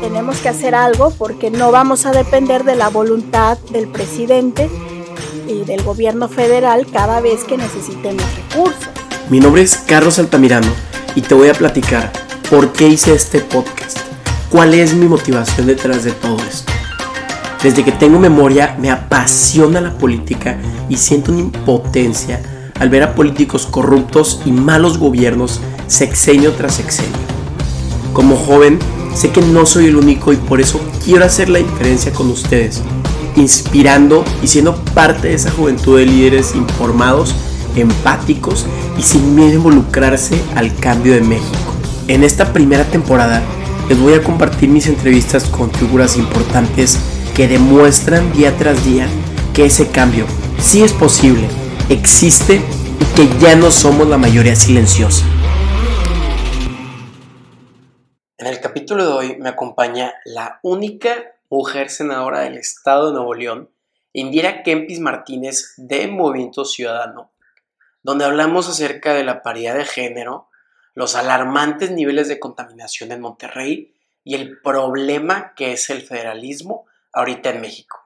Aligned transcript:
Tenemos 0.00 0.38
que 0.38 0.48
hacer 0.48 0.74
algo 0.74 1.10
porque 1.16 1.50
no 1.50 1.72
vamos 1.72 2.06
a 2.06 2.12
depender 2.12 2.64
de 2.64 2.76
la 2.76 2.88
voluntad 2.88 3.58
del 3.70 3.88
presidente 3.88 4.68
y 5.48 5.64
del 5.64 5.82
gobierno 5.82 6.28
federal 6.28 6.86
cada 6.92 7.20
vez 7.20 7.44
que 7.44 7.56
necesitemos 7.56 8.24
recursos. 8.36 8.88
Mi 9.30 9.40
nombre 9.40 9.62
es 9.62 9.76
Carlos 9.76 10.18
Altamirano 10.18 10.70
y 11.14 11.22
te 11.22 11.34
voy 11.34 11.48
a 11.48 11.54
platicar 11.54 12.12
por 12.50 12.72
qué 12.72 12.88
hice 12.88 13.14
este 13.14 13.40
podcast, 13.40 13.98
cuál 14.50 14.74
es 14.74 14.94
mi 14.94 15.06
motivación 15.06 15.66
detrás 15.66 16.04
de 16.04 16.12
todo 16.12 16.36
esto. 16.48 16.72
Desde 17.62 17.82
que 17.82 17.92
tengo 17.92 18.18
memoria 18.18 18.76
me 18.78 18.90
apasiona 18.90 19.80
la 19.80 19.96
política 19.96 20.58
y 20.90 20.98
siento 20.98 21.32
una 21.32 21.40
impotencia 21.40 22.42
al 22.78 22.90
ver 22.90 23.02
a 23.02 23.14
políticos 23.14 23.66
corruptos 23.66 24.42
y 24.44 24.52
malos 24.52 24.98
gobiernos 24.98 25.60
sexenio 25.86 26.52
tras 26.52 26.74
sexenio. 26.74 27.33
Como 28.14 28.36
joven, 28.36 28.78
sé 29.12 29.30
que 29.30 29.42
no 29.42 29.66
soy 29.66 29.86
el 29.86 29.96
único 29.96 30.32
y 30.32 30.36
por 30.36 30.60
eso 30.60 30.80
quiero 31.04 31.24
hacer 31.24 31.48
la 31.48 31.58
diferencia 31.58 32.12
con 32.12 32.30
ustedes, 32.30 32.80
inspirando 33.34 34.24
y 34.40 34.46
siendo 34.46 34.76
parte 34.94 35.28
de 35.28 35.34
esa 35.34 35.50
juventud 35.50 35.98
de 35.98 36.06
líderes 36.06 36.54
informados, 36.54 37.34
empáticos 37.74 38.66
y 38.96 39.02
sin 39.02 39.34
miedo 39.34 39.50
a 39.50 39.54
involucrarse 39.54 40.40
al 40.54 40.74
cambio 40.76 41.12
de 41.12 41.22
México. 41.22 41.74
En 42.06 42.22
esta 42.22 42.52
primera 42.52 42.84
temporada 42.84 43.42
les 43.88 43.98
voy 43.98 44.14
a 44.14 44.22
compartir 44.22 44.68
mis 44.68 44.86
entrevistas 44.86 45.44
con 45.44 45.72
figuras 45.72 46.16
importantes 46.16 46.98
que 47.34 47.48
demuestran 47.48 48.32
día 48.32 48.56
tras 48.56 48.84
día 48.84 49.08
que 49.52 49.66
ese 49.66 49.88
cambio 49.88 50.24
sí 50.60 50.84
es 50.84 50.92
posible, 50.92 51.48
existe 51.88 52.60
y 53.00 53.04
que 53.16 53.28
ya 53.40 53.56
no 53.56 53.72
somos 53.72 54.08
la 54.08 54.18
mayoría 54.18 54.54
silenciosa. 54.54 55.24
En 58.36 58.48
el 58.48 58.60
capítulo 58.74 59.06
de 59.06 59.12
hoy 59.12 59.36
me 59.36 59.50
acompaña 59.50 60.14
la 60.24 60.58
única 60.64 61.36
mujer 61.48 61.90
senadora 61.90 62.40
del 62.40 62.58
estado 62.58 63.06
de 63.06 63.12
Nuevo 63.12 63.32
León, 63.32 63.70
Indira 64.12 64.64
Kempis 64.64 64.98
Martínez 64.98 65.74
de 65.76 66.08
Movimiento 66.08 66.64
Ciudadano, 66.64 67.30
donde 68.02 68.24
hablamos 68.24 68.68
acerca 68.68 69.14
de 69.14 69.22
la 69.22 69.42
paridad 69.42 69.76
de 69.76 69.84
género, 69.84 70.48
los 70.92 71.14
alarmantes 71.14 71.92
niveles 71.92 72.26
de 72.26 72.40
contaminación 72.40 73.12
en 73.12 73.20
Monterrey 73.20 73.94
y 74.24 74.34
el 74.34 74.60
problema 74.60 75.54
que 75.54 75.70
es 75.70 75.88
el 75.88 76.02
federalismo 76.02 76.86
ahorita 77.12 77.50
en 77.50 77.60
México. 77.60 78.00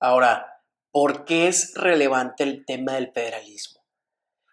Ahora, 0.00 0.60
¿por 0.90 1.24
qué 1.24 1.46
es 1.46 1.72
relevante 1.76 2.42
el 2.42 2.64
tema 2.66 2.94
del 2.94 3.12
federalismo? 3.12 3.80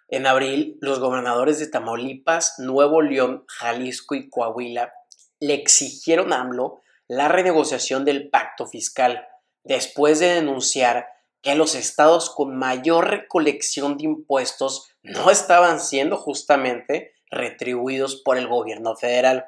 En 0.08 0.28
abril, 0.28 0.78
los 0.82 1.00
gobernadores 1.00 1.58
de 1.58 1.66
Tamaulipas, 1.66 2.60
Nuevo 2.60 3.02
León, 3.02 3.44
Jalisco 3.48 4.14
y 4.14 4.30
Coahuila 4.30 4.94
le 5.40 5.54
exigieron 5.54 6.34
a 6.34 6.42
AMLO 6.42 6.82
la 7.08 7.28
renegociación 7.28 8.06
del 8.06 8.30
pacto 8.30 8.68
fiscal, 8.68 9.28
después 9.64 10.20
de 10.20 10.36
denunciar 10.36 11.08
que 11.42 11.56
los 11.56 11.76
estados 11.76 12.30
con 12.30 12.58
mayor 12.58 13.10
recolección 13.10 13.98
de 13.98 14.06
impuestos 14.06 14.90
no 15.04 15.30
estaban 15.30 15.80
siendo 15.80 16.18
justamente 16.18 17.14
retribuidos 17.30 18.18
por 18.18 18.38
el 18.38 18.48
gobierno 18.48 18.96
federal. 18.96 19.48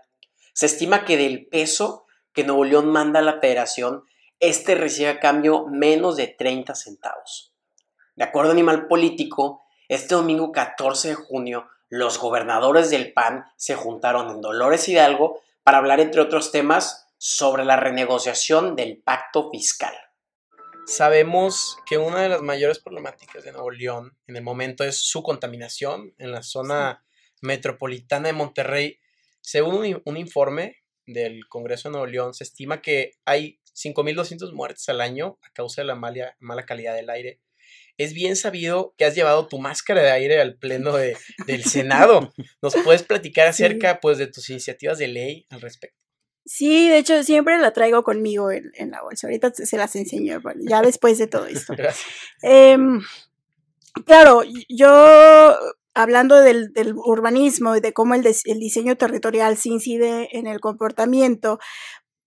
Se 0.53 0.67
estima 0.67 1.05
que 1.05 1.17
del 1.17 1.47
peso 1.47 2.05
que 2.33 2.43
Nuevo 2.43 2.63
León 2.63 2.87
manda 2.87 3.19
a 3.19 3.23
la 3.23 3.39
federación, 3.39 4.03
este 4.39 4.75
recibe 4.75 5.09
a 5.09 5.19
cambio 5.19 5.67
menos 5.67 6.15
de 6.15 6.27
30 6.27 6.75
centavos. 6.75 7.53
De 8.15 8.23
acuerdo 8.23 8.51
a 8.51 8.53
Animal 8.53 8.87
Político, 8.87 9.63
este 9.87 10.15
domingo 10.15 10.51
14 10.51 11.09
de 11.09 11.15
junio, 11.15 11.67
los 11.89 12.19
gobernadores 12.19 12.89
del 12.89 13.13
PAN 13.13 13.45
se 13.57 13.75
juntaron 13.75 14.29
en 14.29 14.41
Dolores 14.41 14.87
Hidalgo 14.87 15.41
para 15.63 15.79
hablar, 15.79 15.99
entre 15.99 16.21
otros 16.21 16.51
temas, 16.51 17.07
sobre 17.17 17.65
la 17.65 17.75
renegociación 17.75 18.75
del 18.75 19.01
pacto 19.01 19.49
fiscal. 19.51 19.93
Sabemos 20.87 21.77
que 21.85 21.99
una 21.99 22.23
de 22.23 22.29
las 22.29 22.41
mayores 22.41 22.79
problemáticas 22.79 23.43
de 23.43 23.51
Nuevo 23.51 23.69
León 23.69 24.17
en 24.25 24.37
el 24.37 24.41
momento 24.41 24.83
es 24.83 24.97
su 24.97 25.21
contaminación 25.21 26.15
en 26.17 26.31
la 26.31 26.41
zona 26.41 27.05
metropolitana 27.41 28.29
de 28.29 28.33
Monterrey. 28.33 28.99
Según 29.41 30.01
un, 30.03 30.17
informe 30.17 30.77
del 31.05 31.47
Congreso 31.47 31.89
de 31.89 31.91
Nuevo 31.91 32.07
León, 32.07 32.33
se 32.33 32.43
estima 32.43 32.81
que 32.81 33.11
hay 33.25 33.59
5.200 33.75 34.51
muertes 34.53 34.89
al 34.89 35.01
año 35.01 35.37
a 35.43 35.51
causa 35.51 35.81
de 35.81 35.87
la 35.87 35.95
mala, 35.95 36.35
mala 36.39 36.65
calidad 36.65 36.95
del 36.95 37.09
aire. 37.09 37.39
Es 37.99 38.13
bien 38.13 38.37
sabido 38.37 38.95
que 38.97 39.03
has 39.03 39.13
llevado 39.13 39.47
tu 39.47 39.59
máscara 39.59 40.01
de 40.01 40.09
aire 40.09 40.39
al 40.39 40.55
pleno 40.55 40.95
de, 40.95 41.17
del 41.45 41.65
Senado. 41.65 42.33
¿Nos 42.61 42.73
puedes 42.77 43.03
platicar 43.03 43.45
acerca 43.45 43.99
pues, 43.99 44.17
de 44.17 44.27
tus 44.27 44.49
iniciativas 44.49 44.97
de 44.97 45.09
ley 45.09 45.45
al 45.49 45.59
respecto? 45.59 45.99
Sí, 46.45 46.87
de 46.87 46.97
hecho 46.97 47.21
siempre 47.23 47.57
la 47.59 47.73
traigo 47.73 48.03
conmigo 48.03 48.51
en, 48.51 48.89
la 48.89 49.01
bolsa. 49.01 49.27
Ahorita 49.27 49.51
se 49.53 49.75
las 49.75 49.97
enseño, 49.97 50.41
ya 50.61 50.81
después 50.81 51.17
de 51.17 51.27
todo 51.27 51.45
esto. 51.45 51.73
Em, 52.41 53.01
claro, 54.05 54.43
yo 54.69 55.57
hablando 55.93 56.39
del, 56.39 56.71
urbanismo 56.95 57.75
y 57.75 57.81
de 57.81 57.91
cómo 57.91 58.15
el, 58.15 58.25
el, 58.25 58.59
diseño 58.59 58.95
territorial 58.95 59.57
se 59.57 59.69
incide 59.69 60.29
en 60.37 60.47
el 60.47 60.61
comportamiento, 60.61 61.59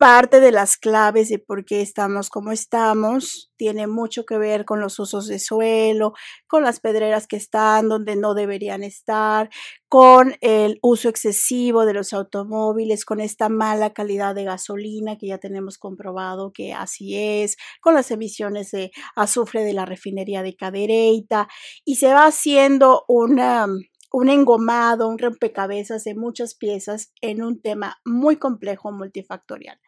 parte 0.03 0.41
de 0.41 0.51
las 0.51 0.79
claves 0.79 1.29
de 1.29 1.39
por 1.39 1.65
qué 1.65 1.81
estamos 1.81 2.29
como 2.29 2.51
estamos 2.51 3.53
tiene 3.57 3.87
mucho 3.87 4.25
que 4.25 4.37
ver 4.37 4.65
con 4.65 4.81
los 4.81 4.99
usos 4.99 5.29
de 5.29 5.39
suelo, 5.39 6.15
con 6.49 6.65
las 6.65 6.81
pedreras 6.81 7.29
que 7.29 7.37
están 7.37 7.89
donde 7.89 8.17
no 8.17 8.35
deberían 8.35 8.83
estar, 8.83 9.49
con 9.89 10.35
el 10.41 10.81
uso 10.83 11.09
excesivo 11.09 11.87
de 11.87 11.95
los 11.95 12.13
automóviles, 12.13 13.05
con 13.05 13.21
esta 13.21 13.49
mala 13.49 13.93
calidad 13.93 14.35
de 14.35 14.43
gasolina 14.43 15.17
que 15.17 15.29
ya 15.29 15.39
tenemos 15.39 15.79
comprobado 15.79 16.51
que 16.53 16.73
así 16.73 17.15
es, 17.17 17.57
con 17.81 17.95
las 17.95 18.11
emisiones 18.11 18.73
de 18.73 18.91
azufre 19.15 19.63
de 19.63 19.73
la 19.73 19.87
refinería 19.87 20.43
de 20.43 20.57
Cadereyta 20.57 21.47
y 21.85 21.95
se 21.95 22.13
va 22.13 22.27
haciendo 22.27 23.05
una 23.07 23.69
un 24.13 24.29
engomado, 24.29 25.09
un 25.09 25.19
rompecabezas 25.19 26.05
de 26.05 26.15
muchas 26.15 26.55
piezas 26.55 27.13
en 27.21 27.43
un 27.43 27.61
tema 27.61 28.01
muy 28.05 28.37
complejo 28.37 28.93
multifactorial. 28.93 29.81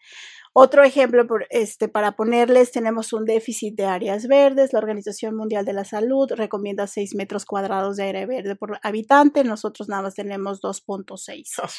Otro 0.57 0.85
ejemplo 0.85 1.27
este, 1.51 1.89
para 1.89 2.13
ponerles, 2.13 2.71
tenemos 2.71 3.13
un 3.13 3.25
déficit 3.25 3.77
de 3.77 3.87
áreas 3.87 4.29
verdes. 4.29 4.73
La 4.73 4.79
Organización 4.79 5.35
Mundial 5.35 5.65
de 5.65 5.73
la 5.73 5.85
Salud 5.85 6.31
recomienda 6.31 6.87
6 6.87 7.17
metros 7.17 7.45
cuadrados 7.45 7.97
de 7.97 8.09
área 8.09 8.25
verde 8.25 8.55
por 8.55 8.79
habitante. 8.85 9.43
Nosotros 9.43 9.89
nada 9.89 10.03
más 10.03 10.15
tenemos 10.15 10.63
2.6. 10.63 11.73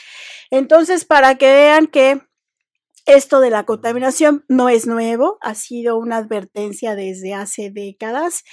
Entonces, 0.51 1.05
para 1.05 1.35
que 1.35 1.53
vean 1.53 1.87
que 1.87 2.21
esto 3.05 3.39
de 3.39 3.51
la 3.51 3.63
contaminación 3.63 4.43
no 4.49 4.67
es 4.67 4.87
nuevo, 4.87 5.37
ha 5.41 5.55
sido 5.55 5.97
una 5.97 6.17
advertencia 6.17 6.95
desde 6.95 7.33
hace 7.33 7.69
décadas. 7.71 8.43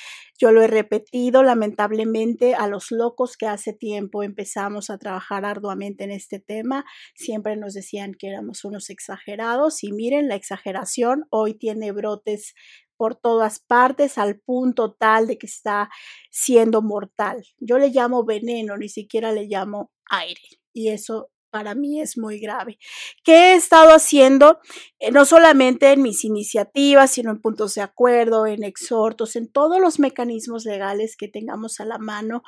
Yo 0.43 0.51
lo 0.51 0.61
he 0.61 0.67
repetido 0.67 1.45
lamentablemente 1.45 2.57
a 2.57 2.67
los 2.67 2.91
locos 2.91 3.37
que 3.37 3.47
hace 3.47 3.73
tiempo 3.73 4.25
empezamos 4.25 4.91
a 4.91 4.99
trabajar 4.99 5.45
arduamente 5.45 6.03
en 6.03 6.11
este 6.11 6.41
tema. 6.41 6.85
Siempre 7.15 7.57
nos 7.57 7.75
decían 7.75 8.13
que 8.19 8.27
éramos 8.27 8.65
unos 8.65 8.91
exagerados 8.91 9.85
y 9.85 9.93
miren, 9.93 10.27
la 10.27 10.35
exageración 10.35 11.27
hoy 11.31 11.55
tiene 11.55 11.93
brotes 11.93 12.55
por 12.97 13.15
todas 13.15 13.61
partes 13.61 14.19
al 14.19 14.41
punto 14.41 14.95
tal 14.95 15.29
de 15.29 15.39
que 15.39 15.47
está 15.47 15.91
siendo 16.29 16.83
mortal. 16.83 17.45
Yo 17.59 17.79
le 17.79 17.91
llamo 17.91 18.25
veneno, 18.25 18.77
ni 18.77 18.89
siquiera 18.89 19.31
le 19.31 19.45
llamo 19.45 19.93
aire. 20.11 20.41
Y 20.73 20.89
eso 20.89 21.31
para 21.53 21.75
mí 21.75 22.01
es 22.01 22.17
muy 22.19 22.41
grave. 22.41 22.79
¿Qué 23.23 23.53
he 23.53 23.55
estado 23.55 23.91
haciendo? 23.91 24.59
Eh, 24.99 25.13
no 25.13 25.25
solamente 25.27 25.93
en 25.93 26.03
mis 26.03 26.25
iniciativas, 26.25 27.11
sino 27.13 27.31
en 27.31 27.41
puntos 27.41 27.75
de 27.75 27.83
acuerdo, 27.83 28.47
en 28.47 28.65
exhortos, 28.65 29.37
en 29.37 29.53
todos 29.53 29.79
los 29.79 30.01
mecanismos 30.01 30.65
legales 30.65 31.15
que 31.17 31.29
tengamos 31.29 31.79
a 31.79 31.85
la 31.85 31.99
mano, 31.99 32.43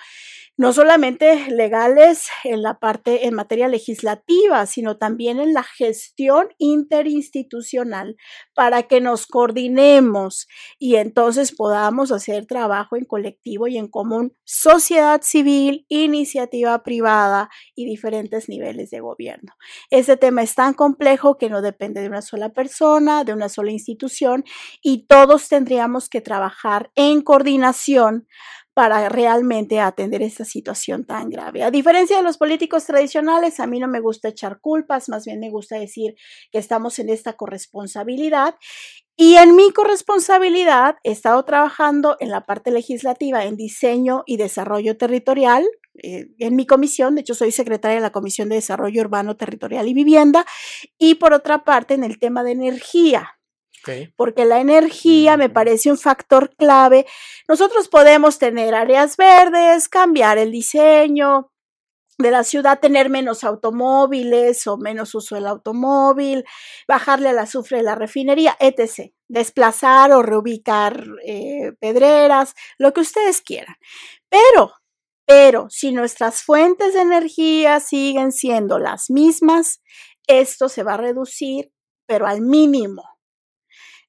no 0.56 0.72
solamente 0.72 1.50
legales 1.50 2.28
en 2.44 2.62
la 2.62 2.78
parte 2.78 3.26
en 3.26 3.34
materia 3.34 3.66
legislativa, 3.66 4.66
sino 4.66 4.96
también 4.96 5.40
en 5.40 5.52
la 5.52 5.64
gestión 5.64 6.48
interinstitucional 6.58 8.16
para 8.54 8.84
que 8.84 9.00
nos 9.00 9.26
coordinemos 9.26 10.46
y 10.78 10.96
entonces 10.96 11.52
podamos 11.52 12.12
hacer 12.12 12.46
trabajo 12.46 12.96
en 12.96 13.04
colectivo 13.04 13.66
y 13.66 13.78
en 13.78 13.88
común, 13.88 14.36
sociedad 14.44 15.22
civil, 15.22 15.86
iniciativa 15.88 16.82
privada 16.84 17.50
y 17.74 17.86
diferentes 17.86 18.48
niveles 18.48 18.90
de 18.90 19.00
gobierno. 19.00 19.54
Este 19.90 20.16
tema 20.16 20.42
es 20.42 20.54
tan 20.54 20.74
complejo 20.74 21.36
que 21.36 21.50
no 21.50 21.62
depende 21.62 22.00
de 22.00 22.08
una 22.08 22.22
sola 22.22 22.50
persona, 22.50 23.24
de 23.24 23.32
una 23.32 23.48
sola 23.48 23.72
institución 23.72 24.44
y 24.80 25.06
todos 25.06 25.48
tendríamos 25.48 26.08
que 26.08 26.20
trabajar 26.20 26.92
en 26.94 27.22
coordinación 27.22 28.28
para 28.74 29.08
realmente 29.08 29.80
atender 29.80 30.20
esta 30.22 30.44
situación 30.44 31.06
tan 31.06 31.30
grave. 31.30 31.62
A 31.62 31.70
diferencia 31.70 32.16
de 32.16 32.22
los 32.24 32.36
políticos 32.36 32.84
tradicionales, 32.84 33.60
a 33.60 33.66
mí 33.66 33.78
no 33.78 33.88
me 33.88 34.00
gusta 34.00 34.28
echar 34.28 34.60
culpas, 34.60 35.08
más 35.08 35.24
bien 35.24 35.40
me 35.40 35.50
gusta 35.50 35.78
decir 35.78 36.16
que 36.50 36.58
estamos 36.58 36.98
en 36.98 37.08
esta 37.08 37.34
corresponsabilidad 37.34 38.56
y 39.16 39.36
en 39.36 39.54
mi 39.54 39.70
corresponsabilidad 39.70 40.96
he 41.04 41.12
estado 41.12 41.44
trabajando 41.44 42.16
en 42.18 42.30
la 42.30 42.44
parte 42.44 42.72
legislativa 42.72 43.44
en 43.44 43.56
diseño 43.56 44.24
y 44.26 44.36
desarrollo 44.36 44.96
territorial 44.96 45.64
eh, 46.02 46.26
en 46.40 46.56
mi 46.56 46.66
comisión, 46.66 47.14
de 47.14 47.20
hecho 47.20 47.34
soy 47.34 47.52
secretaria 47.52 47.96
de 47.96 48.02
la 48.02 48.10
Comisión 48.10 48.48
de 48.48 48.56
Desarrollo 48.56 49.00
Urbano, 49.02 49.36
Territorial 49.36 49.86
y 49.86 49.94
Vivienda, 49.94 50.44
y 50.98 51.14
por 51.14 51.32
otra 51.32 51.64
parte 51.64 51.94
en 51.94 52.02
el 52.02 52.18
tema 52.18 52.42
de 52.42 52.50
energía. 52.52 53.38
Porque 54.16 54.44
la 54.44 54.60
energía 54.60 55.36
me 55.36 55.48
parece 55.48 55.90
un 55.90 55.98
factor 55.98 56.54
clave. 56.56 57.06
Nosotros 57.48 57.88
podemos 57.88 58.38
tener 58.38 58.74
áreas 58.74 59.16
verdes, 59.16 59.88
cambiar 59.88 60.38
el 60.38 60.50
diseño, 60.50 61.50
de 62.18 62.30
la 62.30 62.44
ciudad 62.44 62.78
tener 62.80 63.10
menos 63.10 63.44
automóviles 63.44 64.66
o 64.66 64.76
menos 64.76 65.14
uso 65.14 65.34
del 65.34 65.46
automóvil, 65.46 66.44
bajarle 66.86 67.30
al 67.30 67.38
azufre 67.38 67.78
de 67.78 67.82
la 67.82 67.94
refinería, 67.94 68.56
etc. 68.60 69.12
Desplazar 69.28 70.12
o 70.12 70.22
reubicar 70.22 71.04
eh, 71.26 71.72
pedreras, 71.80 72.54
lo 72.78 72.92
que 72.92 73.00
ustedes 73.00 73.40
quieran. 73.40 73.76
Pero, 74.28 74.72
pero 75.26 75.68
si 75.70 75.92
nuestras 75.92 76.42
fuentes 76.42 76.94
de 76.94 77.00
energía 77.00 77.80
siguen 77.80 78.32
siendo 78.32 78.78
las 78.78 79.10
mismas, 79.10 79.82
esto 80.26 80.68
se 80.68 80.82
va 80.82 80.94
a 80.94 80.98
reducir, 80.98 81.72
pero 82.06 82.26
al 82.26 82.40
mínimo. 82.40 83.13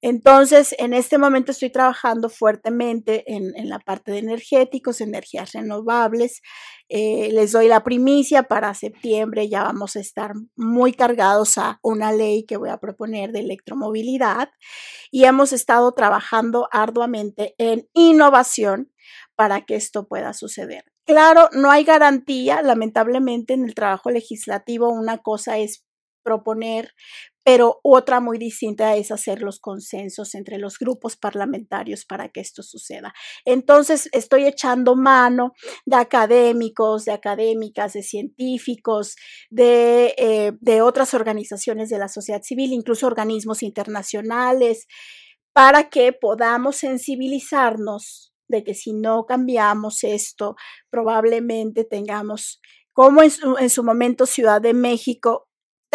Entonces, 0.07 0.75
en 0.77 0.93
este 0.93 1.17
momento 1.17 1.51
estoy 1.51 1.71
trabajando 1.71 2.29
fuertemente 2.29 3.23
en, 3.25 3.53
la 3.67 3.79
parte 3.79 4.11
de 4.11 4.19
energéticos, 4.19 5.01
energías 5.01 5.53
renovables. 5.53 6.43
Eh, 6.89 7.29
les 7.31 7.53
doy 7.53 7.67
la 7.67 7.83
primicia 7.83 8.43
para 8.43 8.75
septiembre, 8.75 9.49
ya 9.49 9.63
vamos 9.63 9.95
a 9.95 9.99
estar 10.01 10.33
muy 10.55 10.93
cargados 10.93 11.57
a 11.57 11.79
una 11.81 12.11
ley 12.11 12.45
que 12.45 12.57
voy 12.57 12.69
a 12.69 12.77
proponer 12.77 13.31
de 13.31 13.39
electromovilidad 13.39 14.51
y 15.09 15.23
hemos 15.23 15.53
estado 15.53 15.91
trabajando 15.93 16.67
arduamente 16.71 17.55
en 17.57 17.89
innovación 17.95 18.91
para 19.35 19.61
que 19.61 19.73
esto 19.73 20.07
pueda 20.07 20.33
suceder. 20.33 20.83
Claro, 21.07 21.49
no 21.51 21.71
hay 21.71 21.83
garantía, 21.83 22.61
lamentablemente 22.61 23.55
en 23.55 23.65
el 23.65 23.73
trabajo 23.73 24.11
legislativo 24.11 24.87
una 24.89 25.17
cosa 25.17 25.57
es 25.57 25.83
proponer, 26.21 26.91
pero 27.45 27.79
otra 27.83 28.21
muy 28.21 28.39
distinta 28.39 28.95
es 28.95 29.11
hacer 29.11 29.43
los 29.43 29.59
consensos 29.59 30.33
entre 30.33 30.57
los 30.57 30.79
grupos 30.79 31.15
parlamentarios 31.15 32.03
para 32.03 32.29
que 32.29 32.39
esto 32.39 32.63
suceda. 32.63 33.13
Entonces, 33.45 34.09
estoy 34.13 34.47
echando 34.47 34.95
mano 34.95 35.53
de 35.85 35.95
académicos, 35.95 37.05
de 37.05 37.11
académicas, 37.11 37.93
de 37.93 38.01
científicos, 38.01 39.15
de, 39.51 40.15
eh, 40.17 40.81
otras 40.81 41.13
organizaciones 41.13 41.89
de 41.89 41.99
la 41.99 42.07
sociedad 42.07 42.41
civil, 42.41 42.73
incluso 42.73 43.05
organismos 43.05 43.61
internacionales, 43.61 44.87
para 45.53 45.89
que 45.91 46.13
podamos 46.13 46.77
sensibilizarnos 46.77 48.33
de 48.47 48.63
que 48.63 48.73
si 48.73 48.93
no 48.93 49.27
cambiamos 49.27 50.03
esto, 50.03 50.55
probablemente 50.89 51.83
tengamos, 51.83 52.59
como 52.91 53.21
en 53.21 53.69
su 53.69 53.83
momento 53.83 54.25
Ciudad 54.25 54.61
de 54.61 54.73
México, 54.73 55.44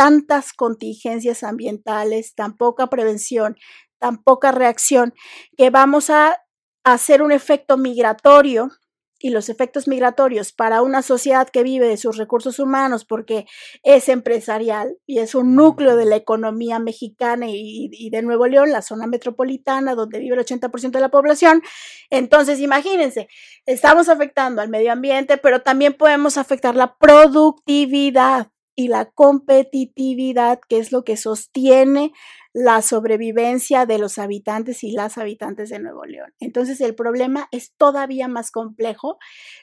tantas 0.00 0.54
contingencias 0.54 1.42
ambientales, 1.42 2.34
tan 2.34 2.56
poca 2.56 2.86
prevención, 2.86 3.58
tan 3.98 4.22
poca 4.22 4.50
reacción, 4.50 5.12
que 5.58 5.68
vamos 5.68 6.08
a 6.08 6.38
hacer 6.84 7.20
un 7.20 7.32
efecto 7.32 7.76
migratorio 7.76 8.70
y 9.18 9.28
los 9.28 9.50
efectos 9.50 9.88
migratorios 9.88 10.54
para 10.54 10.80
una 10.80 11.02
sociedad 11.02 11.50
que 11.50 11.62
vive 11.62 11.86
de 11.86 11.98
sus 11.98 12.16
recursos 12.16 12.58
humanos 12.58 13.04
porque 13.04 13.44
es 13.82 14.08
empresarial 14.08 14.96
y 15.04 15.18
es 15.18 15.34
un 15.34 15.54
núcleo 15.54 15.96
de 15.96 16.06
la 16.06 16.16
economía 16.16 16.78
mexicana 16.78 17.48
y, 17.50 18.08
de 18.10 18.22
Nuevo 18.22 18.46
León, 18.46 18.72
la 18.72 18.80
zona 18.80 19.06
metropolitana 19.06 19.94
donde 19.94 20.18
vive 20.20 20.34
el 20.34 20.46
80% 20.46 20.92
de 20.92 21.00
la 21.00 21.10
población. 21.10 21.60
Entonces, 22.08 22.58
imagínense, 22.60 23.28
estamos 23.66 24.08
afectando 24.08 24.62
al 24.62 24.70
medio 24.70 24.92
ambiente, 24.92 25.36
pero 25.36 25.60
también 25.60 25.92
podemos 25.92 26.38
afectar 26.38 26.74
la 26.74 26.96
productividad 26.96 28.50
y 28.80 28.88
la 28.88 29.10
competitividad, 29.10 30.58
que 30.66 30.78
es 30.78 30.90
lo 30.90 31.04
que 31.04 31.18
sostiene 31.18 32.12
la 32.54 32.80
sobrevivencia 32.80 33.84
de 33.84 33.98
los 33.98 34.16
habitantes 34.16 34.82
y 34.84 34.92
las 34.92 35.18
habitantes 35.18 35.68
de 35.68 35.80
Nuevo 35.80 36.06
León. 36.06 36.32
Entonces 36.40 36.80
el 36.80 36.94
problema 36.94 37.46
es 37.52 37.74
todavía 37.76 38.26
más 38.26 38.50
complejo, 38.50 39.18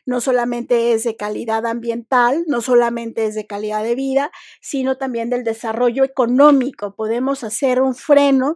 no 0.06 0.22
solamente 0.22 0.94
es 0.94 1.04
de 1.04 1.16
calidad 1.16 1.66
ambiental, 1.66 2.44
no 2.46 2.62
solamente 2.62 3.26
es 3.26 3.34
de 3.34 3.48
calidad 3.48 3.82
de 3.82 3.96
vida, 3.96 4.30
sino 4.62 4.98
también 4.98 5.32
del 5.32 5.44
desarrollo 5.44 6.04
económico. 6.04 6.96
Podemos 6.96 7.44
hacer 7.44 7.82
un 7.82 7.96
freno 7.96 8.56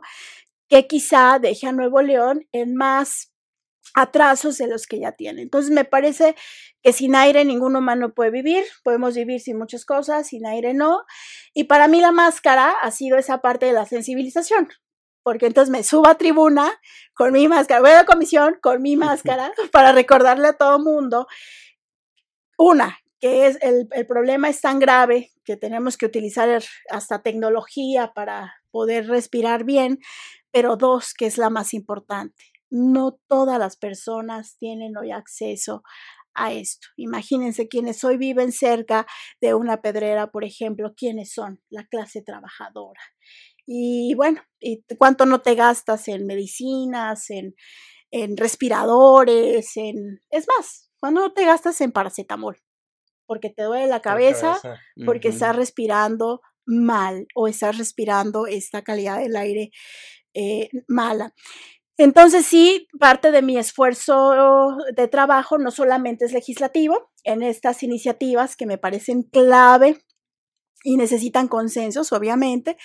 que 0.70 0.86
quizá 0.86 1.40
deje 1.40 1.66
a 1.66 1.72
Nuevo 1.72 2.04
León 2.04 2.46
en 2.52 2.76
más 2.76 3.31
atrasos 3.94 4.58
de 4.58 4.68
los 4.68 4.88
que 4.88 5.00
ya 5.00 5.12
tiene. 5.14 5.42
Entonces 5.42 5.72
me 5.72 5.86
parece 5.86 6.36
que 6.82 6.94
sin 6.94 7.16
aire 7.16 7.46
ningún 7.46 7.76
humano 7.76 8.14
puede 8.14 8.32
vivir, 8.32 8.64
podemos 8.84 9.16
vivir 9.16 9.40
sin 9.42 9.58
muchas 9.58 9.86
cosas, 9.86 10.28
sin 10.28 10.46
aire 10.46 10.74
no. 10.74 11.04
Y 11.54 11.66
para 11.66 11.88
mí 11.88 12.02
la 12.02 12.12
máscara 12.12 12.72
ha 12.82 12.92
sido 12.92 13.18
esa 13.18 13.40
parte 13.40 13.66
de 13.66 13.74
la 13.74 13.86
sensibilización, 13.86 14.70
porque 15.24 15.48
entonces 15.48 15.72
me 15.72 15.84
subo 15.84 16.08
a 16.08 16.16
tribuna 16.16 16.72
con 17.14 17.34
mi 17.34 17.48
máscara, 17.48 17.82
voy 17.82 17.92
a 17.92 17.96
la 17.96 18.06
comisión 18.06 18.58
con 18.62 18.82
mi 18.82 18.96
máscara 18.96 19.52
para 19.72 19.92
recordarle 19.92 20.48
a 20.48 20.58
todo 20.58 20.80
mundo, 20.80 21.28
una, 22.58 23.00
que 23.20 23.48
es 23.48 23.58
el, 23.62 23.88
el 23.92 24.08
problema 24.08 24.50
es 24.50 24.62
tan 24.62 24.80
grave 24.80 25.32
que 25.44 25.58
tenemos 25.58 25.98
que 25.98 26.06
utilizar 26.06 26.64
hasta 26.90 27.22
tecnología 27.22 28.14
para 28.14 28.56
poder 28.72 29.08
respirar 29.08 29.64
bien, 29.64 30.00
pero 30.52 30.76
dos, 30.76 31.14
que 31.14 31.26
es 31.26 31.38
la 31.38 31.50
más 31.50 31.74
importante 31.74 32.51
no 32.72 33.20
todas 33.28 33.60
las 33.60 33.78
personas 33.78 34.58
tienen 34.58 34.98
hoy 34.98 35.12
acceso 35.12 35.84
a 36.34 36.54
esto. 36.54 36.88
Imagínense 36.96 37.68
quienes 37.68 38.04
hoy 38.04 38.18
viven 38.18 38.52
cerca 38.52 39.06
de 39.42 39.54
una 39.54 39.82
pedrera, 39.82 40.32
por 40.32 40.46
ejemplo, 40.46 40.94
quiénes 40.96 41.34
son 41.34 41.62
la 41.70 41.86
clase 41.86 42.22
trabajadora. 42.22 43.02
Y 43.66 44.16
bueno, 44.16 44.42
¿y 44.60 44.84
¿cuánto 44.98 45.26
no 45.26 45.42
te 45.42 45.56
gastas 45.56 46.08
en 46.08 46.26
medicinas, 46.26 47.30
en, 47.30 47.54
en 48.12 48.38
respiradores, 48.38 49.76
en... 49.76 50.20
Es 50.30 50.48
más, 50.48 50.92
¿cuánto 51.00 51.22
no 51.22 51.34
te 51.34 51.46
gastas 51.46 51.80
en 51.82 51.92
paracetamol? 51.92 52.58
Porque 53.26 53.50
te 53.50 53.64
duele 53.64 53.88
la 53.88 54.02
cabeza, 54.02 54.60
porque 55.06 55.30
estás 55.30 55.56
respirando 55.56 56.42
mal 56.66 57.28
o 57.36 57.48
estás 57.48 57.78
respirando 57.78 58.46
esta 58.46 58.82
calidad 58.82 59.20
del 59.20 59.36
aire 59.36 59.72
eh, 60.34 60.70
mala. 60.88 61.34
Entonces 62.04 62.48
sí, 62.48 62.88
parte 63.00 63.32
de 63.32 63.44
mi 63.44 63.60
esfuerzo 63.60 64.76
de 64.96 65.08
trabajo 65.08 65.60
no 65.60 65.70
solamente 65.70 66.26
es 66.26 66.34
legislativo 66.34 67.12
en 67.24 67.44
estas 67.44 67.84
iniciativas 67.84 68.56
que 68.56 68.66
me 68.66 68.80
parecen 68.80 69.22
clave 69.22 70.04
y 70.84 70.98
necesitan 70.98 71.48
consensos, 71.48 72.12
obviamente, 72.12 72.76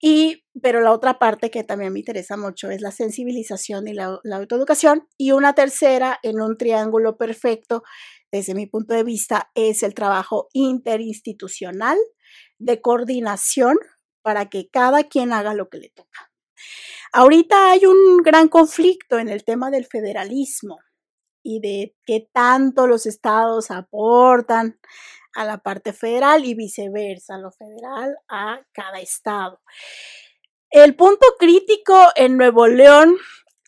y, 0.00 0.44
pero 0.62 0.80
la 0.80 0.92
otra 0.92 1.18
parte 1.18 1.50
que 1.50 1.64
también 1.64 1.92
me 1.92 1.98
interesa 1.98 2.36
mucho 2.36 2.70
es 2.70 2.82
la 2.82 2.92
sensibilización 2.92 3.88
y 3.88 3.94
la, 3.94 4.20
la 4.22 4.36
autoeducación. 4.36 5.08
Y 5.18 5.32
una 5.32 5.54
tercera, 5.54 6.20
en 6.22 6.40
un 6.40 6.56
triángulo 6.56 7.16
perfecto, 7.16 7.82
desde 8.30 8.54
mi 8.54 8.66
punto 8.66 8.94
de 8.94 9.02
vista, 9.02 9.50
es 9.56 9.82
el 9.82 9.92
trabajo 9.92 10.46
interinstitucional 10.52 11.98
de 12.60 12.80
coordinación 12.80 13.76
para 14.22 14.48
que 14.48 14.68
cada 14.70 15.02
quien 15.02 15.32
haga 15.32 15.52
lo 15.52 15.68
que 15.68 15.78
le 15.78 15.88
toca. 15.88 16.30
Ahorita 17.14 17.72
hay 17.72 17.84
un 17.84 18.22
gran 18.22 18.48
conflicto 18.48 19.18
en 19.18 19.28
el 19.28 19.44
tema 19.44 19.70
del 19.70 19.84
federalismo 19.84 20.78
y 21.42 21.60
de 21.60 21.94
qué 22.06 22.30
tanto 22.32 22.86
los 22.86 23.04
estados 23.04 23.70
aportan 23.70 24.80
a 25.34 25.44
la 25.44 25.58
parte 25.58 25.92
federal 25.92 26.46
y 26.46 26.54
viceversa, 26.54 27.36
lo 27.36 27.50
federal 27.50 28.16
a 28.30 28.62
cada 28.72 28.98
estado. 29.00 29.60
El 30.70 30.96
punto 30.96 31.26
crítico 31.38 31.94
en 32.16 32.38
Nuevo 32.38 32.66
León 32.66 33.18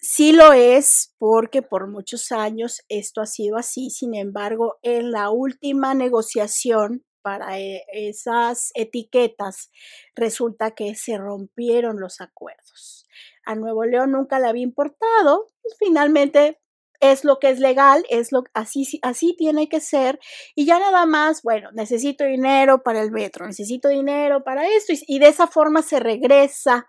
sí 0.00 0.32
lo 0.32 0.54
es 0.54 1.14
porque 1.18 1.60
por 1.60 1.86
muchos 1.86 2.32
años 2.32 2.80
esto 2.88 3.20
ha 3.20 3.26
sido 3.26 3.58
así, 3.58 3.90
sin 3.90 4.14
embargo, 4.14 4.78
en 4.80 5.10
la 5.10 5.28
última 5.28 5.92
negociación 5.92 7.04
para 7.20 7.58
e, 7.58 7.84
esas 7.92 8.70
etiquetas, 8.74 9.70
resulta 10.14 10.70
que 10.70 10.94
se 10.94 11.18
rompieron 11.18 11.98
los 11.98 12.20
acuerdos. 12.22 13.06
A 13.46 13.54
Nuevo 13.54 13.84
León 13.84 14.12
nunca 14.12 14.38
le 14.38 14.48
había 14.48 14.62
importado, 14.62 15.46
pues, 15.62 15.76
finalmente 15.78 16.60
es 17.00 17.24
lo 17.24 17.38
que 17.38 17.50
es 17.50 17.58
legal, 17.58 18.04
es 18.08 18.32
lo 18.32 18.44
así 18.54 18.98
así 19.02 19.34
tiene 19.36 19.68
que 19.68 19.80
ser 19.80 20.18
y 20.54 20.64
ya 20.64 20.78
nada 20.78 21.04
más, 21.06 21.42
bueno, 21.42 21.70
necesito 21.72 22.24
dinero 22.24 22.82
para 22.82 23.02
el 23.02 23.10
metro, 23.10 23.46
necesito 23.46 23.88
dinero 23.88 24.42
para 24.44 24.66
esto 24.68 24.92
y, 24.92 25.02
y 25.06 25.18
de 25.18 25.28
esa 25.28 25.46
forma 25.46 25.82
se 25.82 26.00
regresa 26.00 26.86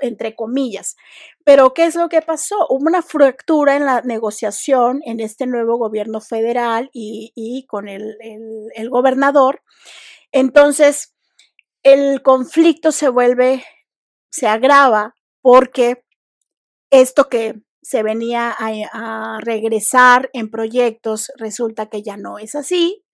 entre 0.00 0.34
comillas. 0.34 0.96
Pero, 1.44 1.74
¿qué 1.74 1.86
es 1.86 1.94
lo 1.94 2.08
que 2.08 2.22
pasó? 2.22 2.66
Hubo 2.68 2.86
una 2.86 3.02
fractura 3.02 3.76
en 3.76 3.84
la 3.84 4.00
negociación 4.02 5.00
en 5.04 5.20
este 5.20 5.46
nuevo 5.46 5.76
gobierno 5.78 6.20
federal 6.20 6.90
y, 6.92 7.66
con 7.68 7.88
el, 7.88 8.16
el, 8.74 8.90
gobernador. 8.90 9.62
Entonces, 10.32 11.14
el 11.82 12.22
conflicto 12.22 12.92
se 12.92 13.08
vuelve, 13.08 13.64
se 14.30 14.46
agrava 14.46 15.14
porque 15.44 16.02
esto 16.90 17.28
que 17.28 17.60
se 17.82 18.02
venía 18.02 18.56
a, 18.58 19.40
regresar 19.42 20.30
en 20.32 20.50
proyectos 20.50 21.30
resulta 21.36 21.90
que 21.90 22.02
ya 22.02 22.16
no 22.16 22.38
es 22.38 22.54
así 22.54 23.04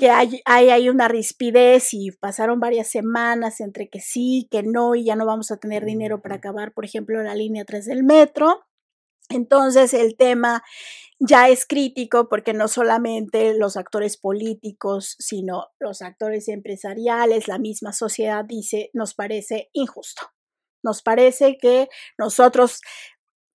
que 0.00 0.10
hay, 0.10 0.40
hay, 0.44 0.70
hay, 0.70 0.88
una 0.88 1.06
rispidez 1.06 1.94
y 1.94 2.10
pasaron 2.10 2.58
varias 2.60 2.90
semanas 2.90 3.60
entre 3.60 3.88
que 3.88 4.00
sí, 4.00 4.46
que 4.50 4.62
no, 4.62 4.94
y 4.94 5.04
ya 5.04 5.16
no 5.16 5.24
vamos 5.24 5.50
a 5.50 5.56
tener 5.56 5.84
dinero 5.86 6.20
para 6.20 6.34
acabar, 6.34 6.74
por 6.74 6.84
ejemplo, 6.84 7.22
la 7.22 7.34
línea 7.34 7.64
3 7.64 7.86
del 7.86 8.04
metro. 8.04 8.66
Entonces 9.30 9.94
el 9.94 10.16
tema 10.16 10.62
ya 11.18 11.48
es 11.48 11.64
crítico 11.66 12.28
porque 12.28 12.52
no 12.52 12.68
solamente 12.68 13.54
los 13.54 13.78
actores 13.78 14.18
políticos, 14.18 15.16
sino 15.18 15.68
los 15.78 16.02
actores 16.02 16.48
empresariales, 16.48 17.48
la 17.48 17.58
misma 17.58 17.92
sociedad 17.92 18.44
dice, 18.44 18.90
nos 18.92 19.14
parece 19.14 19.70
injusto. 19.72 20.28
Nos 20.82 21.02
parece 21.02 21.58
que 21.58 21.88
nosotros 22.18 22.80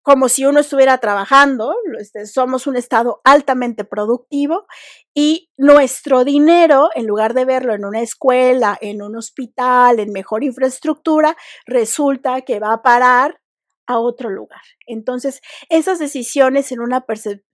como 0.03 0.27
si 0.27 0.45
uno 0.45 0.59
estuviera 0.59 0.97
trabajando, 0.97 1.73
este, 1.97 2.25
somos 2.25 2.67
un 2.67 2.75
estado 2.75 3.21
altamente 3.23 3.85
productivo 3.85 4.67
y 5.15 5.49
nuestro 5.57 6.25
dinero, 6.25 6.89
en 6.93 7.07
lugar 7.07 7.33
de 7.33 7.45
verlo 7.45 7.73
en 7.73 7.85
una 7.85 8.01
escuela, 8.01 8.77
en 8.81 9.01
un 9.01 9.15
hospital, 9.15 10.01
en 10.01 10.11
mejor 10.11 10.43
infraestructura, 10.43 11.37
resulta 11.65 12.41
que 12.41 12.59
va 12.59 12.73
a 12.73 12.81
parar 12.81 13.39
a 13.87 13.97
otro 13.99 14.29
lugar. 14.29 14.61
Entonces, 14.87 15.39
esas 15.69 15.99
decisiones 15.99 16.73
en 16.73 16.81
una 16.81 17.05